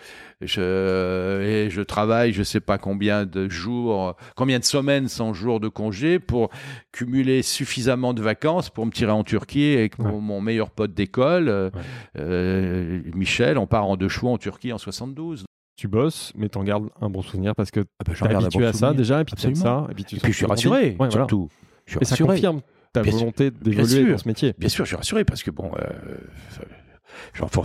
[0.41, 5.59] je, et je travaille, je sais pas combien de jours, combien de semaines sans jours
[5.61, 6.49] de congé pour
[6.91, 10.19] cumuler suffisamment de vacances pour me tirer en Turquie avec mon, Ouais.
[10.21, 11.81] mon meilleur pote d'école, euh, Ouais.
[12.19, 13.57] euh, Michel.
[13.57, 15.45] On part en deux chevaux en Turquie en 72.
[15.75, 18.73] Tu bosses, mais t'en gardes un bon souvenir parce que Ah ben, t'es habitué à
[18.73, 19.61] ça déjà, et puis Absolument.
[19.61, 21.11] ça, et puis tu Et puis je suis tu rassuré, Ouais, voilà.
[21.11, 21.49] surtout.
[21.85, 22.35] Je suis Et ça rassuré.
[22.35, 22.61] confirme
[22.93, 24.53] ta Bien volonté d'évoluer dans ce métier.
[24.57, 25.89] Bien sûr, je suis rassuré parce que bon, euh,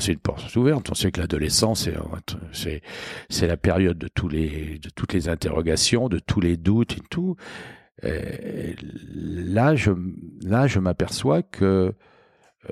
[0.09, 0.91] une porte ouverte.
[0.91, 1.95] On sait que l'adolescence, c'est,
[2.53, 2.83] c'est,
[3.29, 7.03] c'est la période de tous les, de toutes les interrogations, de tous les doutes et
[7.11, 7.37] tout.
[8.03, 8.77] Et
[9.15, 9.91] là, je,
[10.43, 11.95] là, je m'aperçois que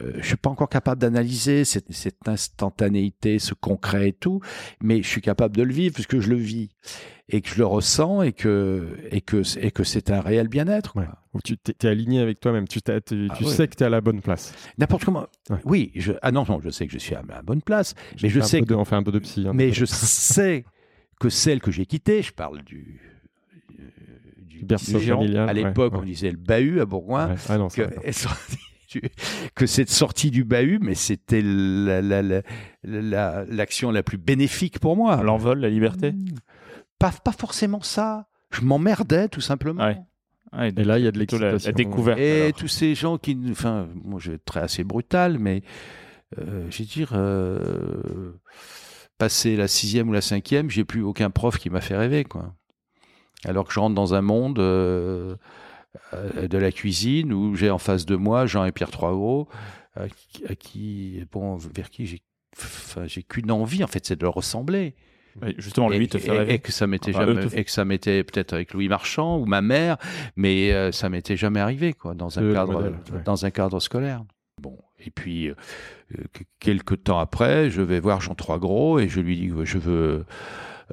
[0.03, 4.41] euh, je suis pas encore capable d'analyser cette, cette instantanéité, ce concret et tout,
[4.83, 6.71] mais je suis capable de le vivre puisque je le vis
[7.29, 10.97] et que je le ressens et que et que et que c'est un réel bien-être.
[10.97, 11.07] Ouais.
[11.45, 13.51] Tu t'es aligné avec toi-même, tu, Ah tu ouais.
[13.51, 14.55] sais que tu es à la bonne place.
[14.79, 15.27] N'importe comment.
[15.51, 15.59] Ouais.
[15.65, 18.29] Oui, je, ah non, non, je sais que je suis à la bonne place, mais
[18.29, 19.45] je sais que, de- on fait un peu de psy.
[19.47, 19.53] hein.
[19.55, 20.65] mais je sais
[21.21, 23.01] que celle que j'ai quittée, je parle du,
[23.79, 23.83] euh,
[24.39, 25.19] du, berceau du géant.
[25.19, 27.35] familial, À l'époque, on disait le bahut à Bourgoin.
[27.49, 27.83] Ah non, que,
[29.55, 32.43] que cette sortie du bahut, mais c'était la- la- la-
[32.85, 35.23] la- l'action la, plus bénéfique pour moi.
[35.23, 36.15] L'envol, la liberté?
[36.99, 38.29] Pas, pas forcément ça.
[38.51, 39.85] Je m'emmerdais tout simplement.
[39.85, 39.99] Ouais.
[40.77, 41.77] Et là, il y a de plutôt la, la l'excitation.
[41.91, 42.19] découverte.
[42.19, 42.53] Et alors.
[42.55, 45.63] tous ces gens qui, enfin, moi je vais être très assez brutal, mais
[46.39, 48.33] euh, je vais dire, euh,
[49.19, 52.55] passé la sixième ou la cinquième, j'ai plus aucun prof qui m'a fait rêver, quoi.
[53.45, 55.37] Alors que je rentre dans un monde euh,
[56.13, 59.49] de la cuisine où j'ai en face de moi Jean et Pierre Troisgros,
[59.95, 62.21] à qui, à qui- bon, vers qui j'ai,
[62.57, 64.95] enfin, j'ai qu'une envie, en fait, c'est de leur ressembler.
[65.59, 66.55] Justement, lui Et- te fait rêver.
[66.55, 69.45] et que ça m'était Enfin, jamais, et que ça m'était peut-être avec Louis Marchand ou
[69.45, 69.99] ma mère,
[70.35, 73.21] mais euh, ça m'était jamais arrivé quoi dans un Euh, le cadre modèle, ouais.
[73.27, 74.25] dans un cadre scolaire.
[74.63, 75.55] Bon, et puis euh,
[76.33, 79.77] que- quelques temps après, je vais voir Jean Troisgros et je lui dis que je
[79.77, 80.25] veux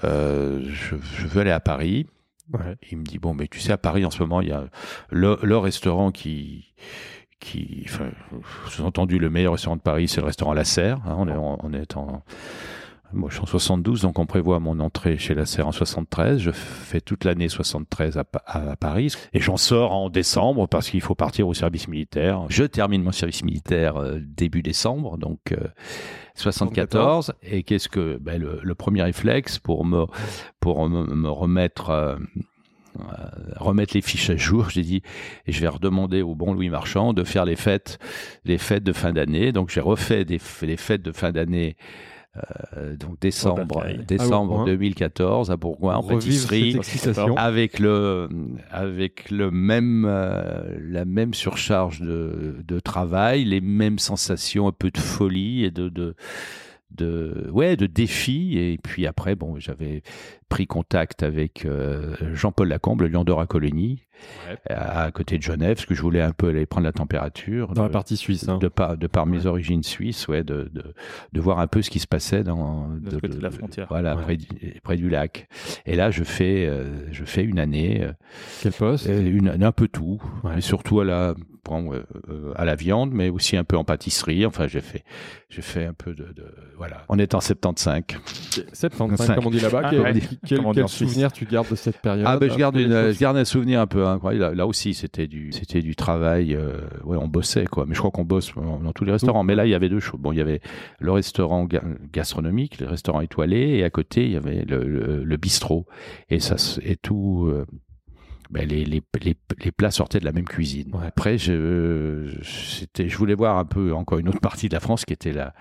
[0.03, 2.07] euh, je, je veux aller à Paris.
[2.53, 2.75] Ouais.
[2.91, 4.65] Il me dit bon mais tu sais à Paris en ce moment il y a
[5.09, 6.73] le, le restaurant qui
[7.39, 8.09] qui enfin
[8.69, 11.73] sous-entendu le meilleur restaurant de Paris c'est le restaurant La Serre hein, on est on
[11.73, 12.23] est en
[13.13, 16.39] moi, je suis en 72, donc on prévoit mon entrée chez la Serre en 73.
[16.39, 20.67] Je fais toute l'année 73 à, Pa- à- à Paris et j'en sors en décembre
[20.67, 22.43] parce qu'il faut partir au service militaire.
[22.49, 25.57] Je termine mon service militaire euh, début décembre, donc euh,
[26.35, 27.33] 74.
[27.43, 30.05] Et qu'est-ce que ben, le, le premier réflexe pour me
[30.59, 32.15] pour me, me remettre euh,
[32.99, 33.03] euh,
[33.55, 34.69] remettre les fiches à jour.
[34.69, 35.01] J'ai dit,
[35.47, 37.99] et je vais redemander au bon Louis Marchand de faire les fêtes,
[38.45, 39.51] les fêtes de fin d'année.
[39.51, 41.75] Donc j'ai refait des, les fêtes de fin d'année.
[42.77, 44.73] Euh, donc décembre, décembre Ah oui, hein.
[44.73, 46.79] 2014 à Bourgoin en pâtisserie
[47.37, 48.27] avec le
[48.71, 54.89] avec le même euh, la même surcharge de, de travail, les mêmes sensations, un peu
[54.89, 56.15] de folie et de de
[56.89, 60.01] de ouais de défi et puis après bon j'avais
[60.53, 63.47] pris contact avec euh, Jean-Paul Lacombe le Lion d'Or à
[64.47, 64.57] Ouais.
[64.73, 67.73] à, à côté de Genève parce que je voulais un peu aller prendre la température
[67.73, 68.47] Dans la de- partie suisse.
[68.47, 68.57] hein.
[68.59, 70.83] de par, de par mes origines suisses, ouais, de, de,
[71.33, 73.87] de voir un peu ce qui se passait dans, l'autre côté de la frontière.
[73.89, 74.47] voilà, près, du,
[74.83, 75.47] près du lac.
[75.85, 78.13] Et là, je fais, euh, je fais une année, euh,
[78.61, 79.07] Quel poste?
[79.07, 80.21] une, un peu tout,
[80.59, 81.33] surtout à la,
[81.65, 84.45] bon, euh, euh, à la viande, mais aussi un peu en pâtisserie.
[84.45, 85.03] Enfin, j'ai fait,
[85.49, 87.03] j'ai fait un peu de, de- voilà.
[87.09, 88.03] On est en 75.
[88.73, 89.35] 75, Cinq.
[89.35, 89.81] comme on dit là-bas.
[89.83, 90.13] Ah, ouais.
[90.45, 93.37] Quel, quel souvenir tu gardes de cette période Ah ben je garde, une, je garde
[93.37, 94.43] un souvenir un peu incroyable.
[94.43, 96.53] Là, là aussi c'était du c'était du travail.
[96.55, 97.85] euh, ouais, on bossait quoi.
[97.87, 99.43] Mais je crois qu'on bosse dans dans tous les restaurants.
[99.43, 100.19] Mais là il y avait deux choses.
[100.19, 100.61] Bon, il y avait
[100.99, 105.23] le restaurant ga- gastronomique, le restaurant étoilé, et à côté il y avait le, le,
[105.23, 105.85] le bistrot.
[106.29, 107.47] Et ça et tout.
[107.49, 107.65] euh,
[108.53, 110.91] ben, les, les, les, les plats sortaient de la même cuisine.
[110.93, 111.07] Ouais.
[111.07, 115.05] Après, je, c'était, je voulais voir un peu encore une autre partie de la France
[115.05, 115.53] qui était la,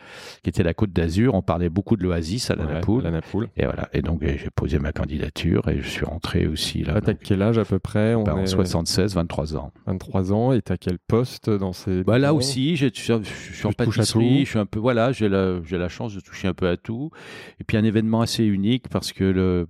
[0.43, 1.35] qui était la Côte d'Azur.
[1.35, 3.03] On parlait beaucoup de l'Oasis à la Ouais, Napoule.
[3.03, 3.49] la Napoule.
[3.57, 3.89] Et voilà.
[3.93, 6.95] Et donc, j'ai posé ma candidature et je suis rentré aussi là.
[6.95, 8.15] Là, t'as quel âge à peu près?
[8.15, 9.73] On Bah, en est 76, 23 ans.
[9.87, 12.05] 23 ans et t'as quel poste dans ces.
[12.05, 13.23] Bah, là aussi, je suis en-
[13.65, 16.55] en pâtisserie, je suis un peu, voilà, j'ai la, j'ai la chance de toucher un
[16.55, 17.11] peu à tout.
[17.61, 19.67] Et puis un événement assez unique parce que le,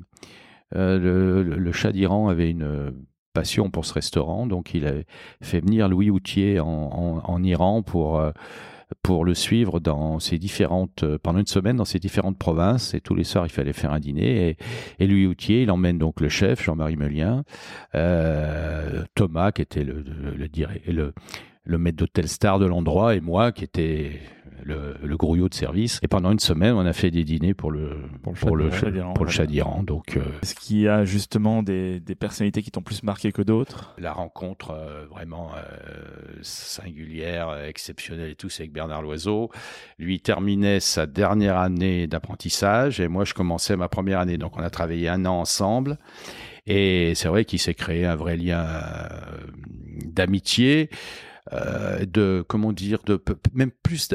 [0.75, 2.93] euh, le, le, le Shah d'Iran avait une
[3.33, 4.93] passion pour ce restaurant, donc il a
[5.41, 8.31] fait venir Louis Houtier en, Iran pour euh,
[9.03, 12.95] pour le suivre dans ses différentes euh, pendant une semaine dans ses différentes provinces.
[12.95, 14.57] Et tous les soirs il fallait faire un dîner.
[14.99, 17.45] Et, Louis Houtier il emmène donc le chef Jean-Marie Melien
[17.95, 21.15] euh, Thomas qui était le le,
[21.65, 24.21] le maître d'hôtel star de l'endroit et moi qui était
[24.63, 27.71] le, le grouillot de service et pendant une semaine on a fait des dîners pour
[27.71, 29.31] le Pour le pour le, Shah d'Iran, pour le.
[29.31, 33.03] Shah d'Iran donc euh, Est-ce qu'il y a justement des, des personnalités qui t'ont plus
[33.03, 33.95] marqué que d'autres?
[33.99, 35.61] La rencontre euh, vraiment euh,
[36.43, 39.51] singulière, exceptionnelle et tout, c'est avec Bernard Loiseau.
[39.99, 44.39] Lui terminait sa dernière année d'apprentissage et moi je commençais ma première année.
[44.39, 45.99] Donc on a travaillé un an ensemble
[46.67, 48.65] et c'est vrai qu'il s'est créé un vrai lien
[50.05, 50.91] d'amitié.
[51.53, 54.09] Euh, de comment dire de même plus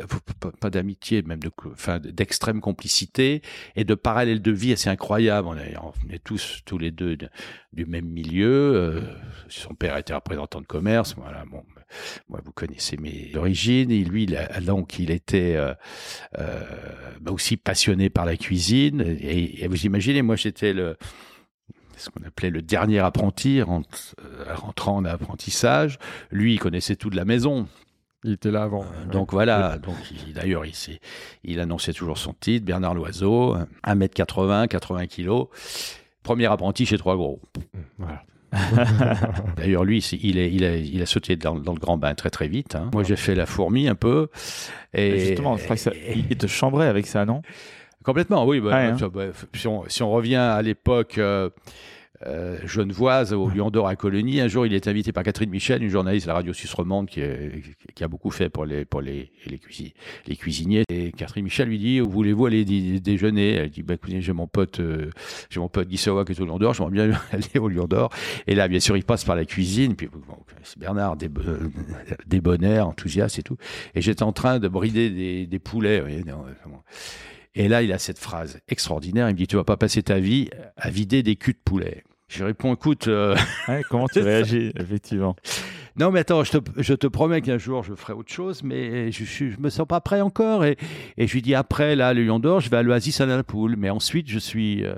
[0.60, 3.42] pas d'amitié même de enfin d'extrême complicité
[3.76, 7.30] et de parallèles de vie assez incroyables on est, tous tous les deux de-
[7.74, 8.74] du même milieu.
[8.76, 9.02] Euh,
[9.50, 11.14] son père était représentant de commerce.
[11.16, 11.64] Voilà bon
[12.28, 13.92] moi vous connaissez mes origines.
[13.92, 14.28] Et lui
[14.62, 15.74] donc il était euh,
[16.40, 16.64] euh,
[17.22, 19.02] bah, aussi passionné par la cuisine.
[19.22, 20.98] Et, et vous imaginez moi j'étais le
[21.98, 23.66] ce qu'on appelait le dernier apprenti euh,
[24.56, 25.98] rentrant en apprentissage
[26.32, 27.68] lui il connaissait tout de la maison
[28.24, 28.84] Il était là avant.
[28.84, 29.96] euh, donc voilà, donc
[30.28, 30.64] il- d'ailleurs
[31.44, 33.56] il, annonçait toujours son titre, Bernard Loiseau,
[33.86, 35.48] 1m80, 80 kilos,
[36.24, 37.42] premier apprenti chez Trois Gros.
[37.98, 38.24] Voilà.
[39.58, 42.30] D'ailleurs lui, il, est, il, a, il a sauté dans, dans le grand bain très
[42.30, 42.76] très vite.
[42.76, 42.90] hein.
[42.94, 44.30] Moi j'ai fait la fourmi un peu.
[44.94, 47.42] Et, Justement, je crois que ça, et- il te chambrait avec ça, non?
[48.08, 48.60] Complètement, oui.
[48.62, 49.10] bah, Ouais, hein.
[49.14, 51.50] bah, si, on, si on revient à l'époque euh,
[52.26, 55.84] euh, genevoise, au Lion d'Or à Colonie, un jour il est invité par Catherine Michel,
[55.84, 57.62] une journaliste de la radio suisse romande qui, est-
[57.94, 59.94] qui a beaucoup fait pour les, pour les, les, cuisi-
[60.26, 60.84] les cuisiniers.
[60.90, 63.56] Et Catherine Michel lui dit Voulez-vous aller déjeuner?
[63.56, 65.12] Elle dit bah, écoutez, J'ai mon pote, euh,
[65.50, 68.10] j'ai mon pote Guy qui est au Lion d'Or, j'aimerais bien aller au Lion d'Or.
[68.48, 69.96] Et là, bien sûr, il passe par la cuisine.
[69.98, 71.70] Puis bon, c'est Bernard, des, euh,
[72.26, 73.58] débonnaire, enthousiaste et tout.
[73.96, 76.00] Et j'étais en train de brider des, des poulets.
[76.00, 76.84] vous voyez, non, vraiment.
[77.58, 79.28] Et là, il a cette phrase extraordinaire.
[79.30, 82.04] Il me dit, tu vas pas passer ta vie à vider des culs de poulet.
[82.28, 83.36] Je réponds, écoute, euh,
[83.68, 85.36] Ouais, Comment tu réagis, effectivement
[86.00, 89.12] non mais attends, je te, je te promets qu'un jour je ferai autre chose, mais
[89.12, 90.64] je, je me sens pas prêt encore.
[90.64, 90.78] Et,
[91.18, 93.42] et je lui dis après, là, le Lion d'Or, je vais à l'Oasis à la
[93.42, 93.76] poule.
[93.78, 94.94] Mais ensuite, je suis, euh,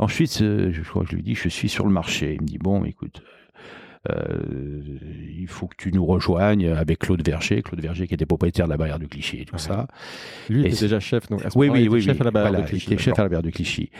[0.00, 2.34] ensuite, euh, je crois que je lui dis, je suis sur le marché.
[2.34, 3.22] Il me dit, bon, écoute,
[4.08, 8.70] il faut que tu nous rejoignes avec Claude Verger, Claude Verger qui était propriétaire de
[8.70, 9.60] la barrière de Clichy et tout Ouais.
[9.60, 9.86] ça.
[10.48, 11.28] Lui, était déjà chef.
[11.28, 13.42] Donc Oui, oui, oui, chef à la barrière Voilà, de Clichy, chef à la barrière
[13.42, 13.90] de Clichy.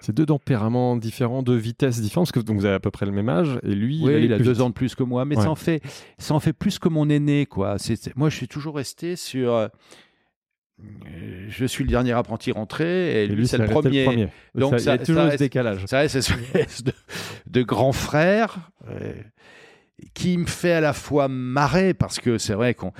[0.00, 3.04] C'est deux tempéraments différents, deux vitesses différentes, parce que donc, vous avez à peu près
[3.04, 4.60] le même âge, et lui, Oui, il a deux vite.
[4.60, 5.42] ans de plus que moi, mais Ouais.
[5.42, 5.82] ça en fait,
[6.18, 7.78] ça en fait plus que mon aîné, quoi.
[7.78, 9.68] C'est- moi, je suis toujours resté sur.
[10.80, 14.04] Euh, je suis le dernier apprenti rentré et, Et lui, lui, c'est ça le premier.
[14.06, 15.86] Donc, Donc, ça- il y a toujours ça ce reste- décalage.
[15.86, 16.92] Ça reste espèce de,
[17.46, 19.12] de grand frère euh,
[20.14, 22.92] qui me fait à la fois marrer parce que c'est vrai qu'on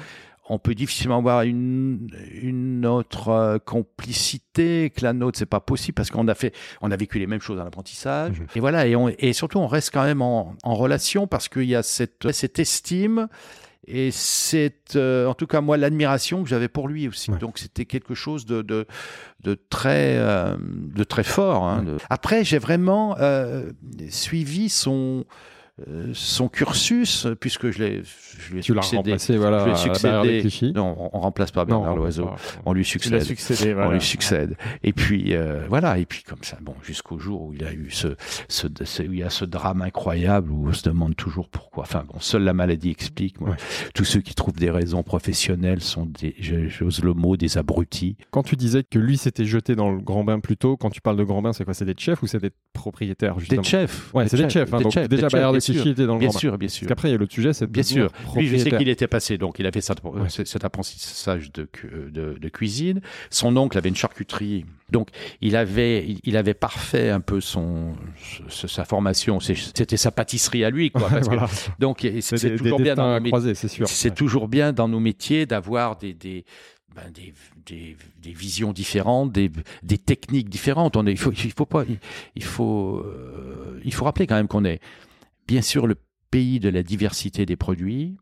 [0.50, 2.08] on peut difficilement avoir une,
[2.40, 5.38] une autre euh, complicité que la nôtre.
[5.38, 8.40] C'est pas possible parce qu'on a fait, on a vécu les mêmes choses dans l'apprentissage.
[8.40, 8.46] Mhm.
[8.56, 11.64] Et voilà, et, on, et surtout, on reste quand même en, en relation parce qu'il
[11.64, 13.28] y a cette, cette estime
[13.88, 17.30] et c'est, euh, en tout cas, moi, l'admiration que j'avais pour lui aussi.
[17.30, 17.38] Ouais.
[17.38, 18.86] Donc, c'était quelque chose de, de,
[19.42, 21.64] de très, euh, de très fort.
[21.66, 21.92] hein, Ouais.
[21.92, 23.70] de- Après, j'ai vraiment euh,
[24.10, 25.24] suivi son,
[25.86, 28.96] euh, son cursus, puisque je l'ai, je lui ai Tu succédé.
[28.96, 30.72] remplacé voilà, je lui ai succédé.
[30.72, 32.30] Non, on, on remplace pas Bernard Loiseau.
[32.66, 33.22] On lui succède.
[33.22, 34.56] succédé, On lui succède.
[34.82, 35.98] Et puis euh, voilà.
[35.98, 38.08] Et puis comme ça, bon, jusqu'au jour où il a eu ce,
[38.48, 41.84] ce, ce- où il y a ce drame incroyable où on se demande toujours pourquoi.
[41.84, 43.40] Enfin bon, seule la maladie explique.
[43.40, 43.50] moi.
[43.50, 43.56] Ouais.
[43.94, 48.16] Tous ceux qui trouvent des raisons professionnelles sont des, j'ose le mot, des abrutis.
[48.30, 51.00] Quand tu disais que lui s'était jeté dans le grand bain plus tôt, quand tu
[51.00, 51.74] parles de grand bain, c'est quoi?
[51.74, 53.62] C'est des chefs ou c'est des propriétaires justement?
[53.62, 54.14] Des chefs.
[54.14, 54.72] Ouais, c'est des chefs.
[54.72, 55.40] hein, Des donc chefs, déjà, des chefs,
[55.72, 55.92] bien sûr.
[55.92, 56.80] était dans le Bien sûr, bien sûr.
[56.82, 58.10] Parce qu'après, il y a le sujet, c'est Bien sûr.
[58.36, 60.28] Lui, je sais qu'il était passé, donc il avait cet, Ouais.
[60.28, 63.00] cet apprentissage de, cu- de, de cuisine.
[63.30, 65.08] Son oncle avait une charcuterie, donc
[65.40, 67.94] il avait, il, il avait parfait un peu son,
[68.48, 69.40] sa formation.
[69.40, 71.08] C'était sa pâtisserie à lui, quoi.
[71.10, 73.30] Que- donc c'est toujours bien dans nos métiers.
[73.30, 73.88] croiser, c'est sûr.
[73.88, 74.14] C'est Ouais.
[74.14, 76.44] toujours bien dans nos métiers d'avoir des, des,
[76.94, 77.32] ben, des,
[77.66, 79.50] des, des visions différentes, des,
[79.82, 80.96] des techniques différentes.
[80.96, 81.98] On est, il faut, il faut pas, il,
[82.36, 84.80] il faut, euh, il faut rappeler quand même qu'on est
[85.48, 85.96] bien sûr le
[86.30, 88.16] pays de la diversité des produits,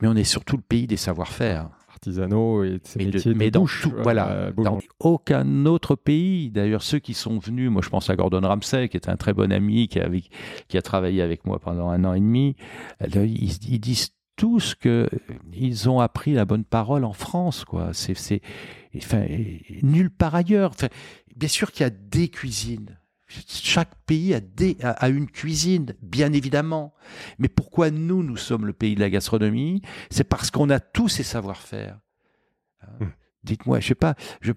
[0.00, 1.68] mais on est surtout le pays des savoir-faire.
[1.88, 4.78] Artisanaux et de ces Mais, métiers de mais dans bouche, tout, euh, voilà, euh, dans
[5.00, 6.50] aucun autre pays.
[6.50, 9.34] D'ailleurs, ceux qui sont venus, moi je pense à Gordon Ramsay, qui est un très
[9.34, 10.30] bon ami, qui a, avec-
[10.68, 12.56] qui a travaillé avec moi pendant un an et demi.
[13.02, 15.10] euh, Ils, ils disent tous que
[15.52, 17.90] ils ont appris la bonne parole en France, quoi.
[17.92, 18.40] C'est, c'est,
[18.96, 19.26] enfin,
[19.82, 20.70] nulle part ailleurs.
[20.70, 20.88] Enfin,
[21.36, 22.98] bien sûr qu'il y a des cuisines.
[23.46, 26.94] Chaque pays a, des, a, a une cuisine, bien évidemment.
[27.38, 29.82] Mais pourquoi nous, nous sommes le pays de la gastronomie?
[30.10, 31.98] C'est parce qu'on a tous ces savoir-faire.
[32.82, 32.86] Hein?
[33.00, 33.06] Hmm.
[33.42, 34.52] Dites-moi, je sais pas, je,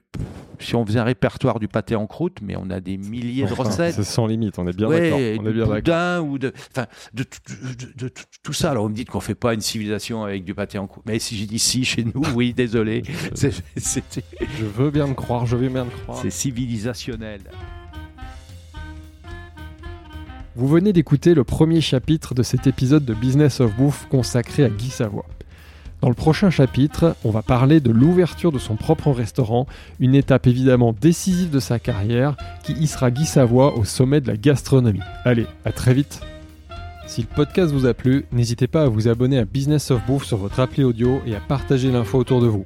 [0.60, 3.54] si on faisait un répertoire du pâté en croûte, mais on a des milliers de
[3.54, 3.96] recettes.
[3.96, 5.40] C'est sans limite, on est bien Ouais, d'accord.
[5.40, 7.40] On boudin ou de, enfin, de, tout-
[7.96, 8.12] de-
[8.44, 8.72] tout ça.
[8.72, 11.06] Alors, vous me dites qu'on fait pas une civilisation avec du pâté en croûte.
[11.08, 13.04] Mais si j'ai dit si chez nous, oui, désolé.
[13.38, 16.20] Je veux bien le croire, je veux bien le croire.
[16.22, 17.40] c'est civilisationnel.
[20.56, 24.70] Vous venez d'écouter le premier chapitre de cet épisode de Business of Bouffe consacré à
[24.70, 25.26] Guy Savoie.
[26.00, 29.66] Dans le prochain chapitre, on va parler de l'ouverture de son propre restaurant,
[30.00, 34.38] une étape évidemment décisive de sa carrière qui hissera Guy Savoie au sommet de la
[34.38, 35.00] gastronomie.
[35.26, 36.22] Allez, à très vite
[37.08, 40.26] Si le podcast vous a plu, n'hésitez pas à vous abonner à Business of Bouffe
[40.26, 42.66] sur votre appli audio et à partager l'info autour de vous.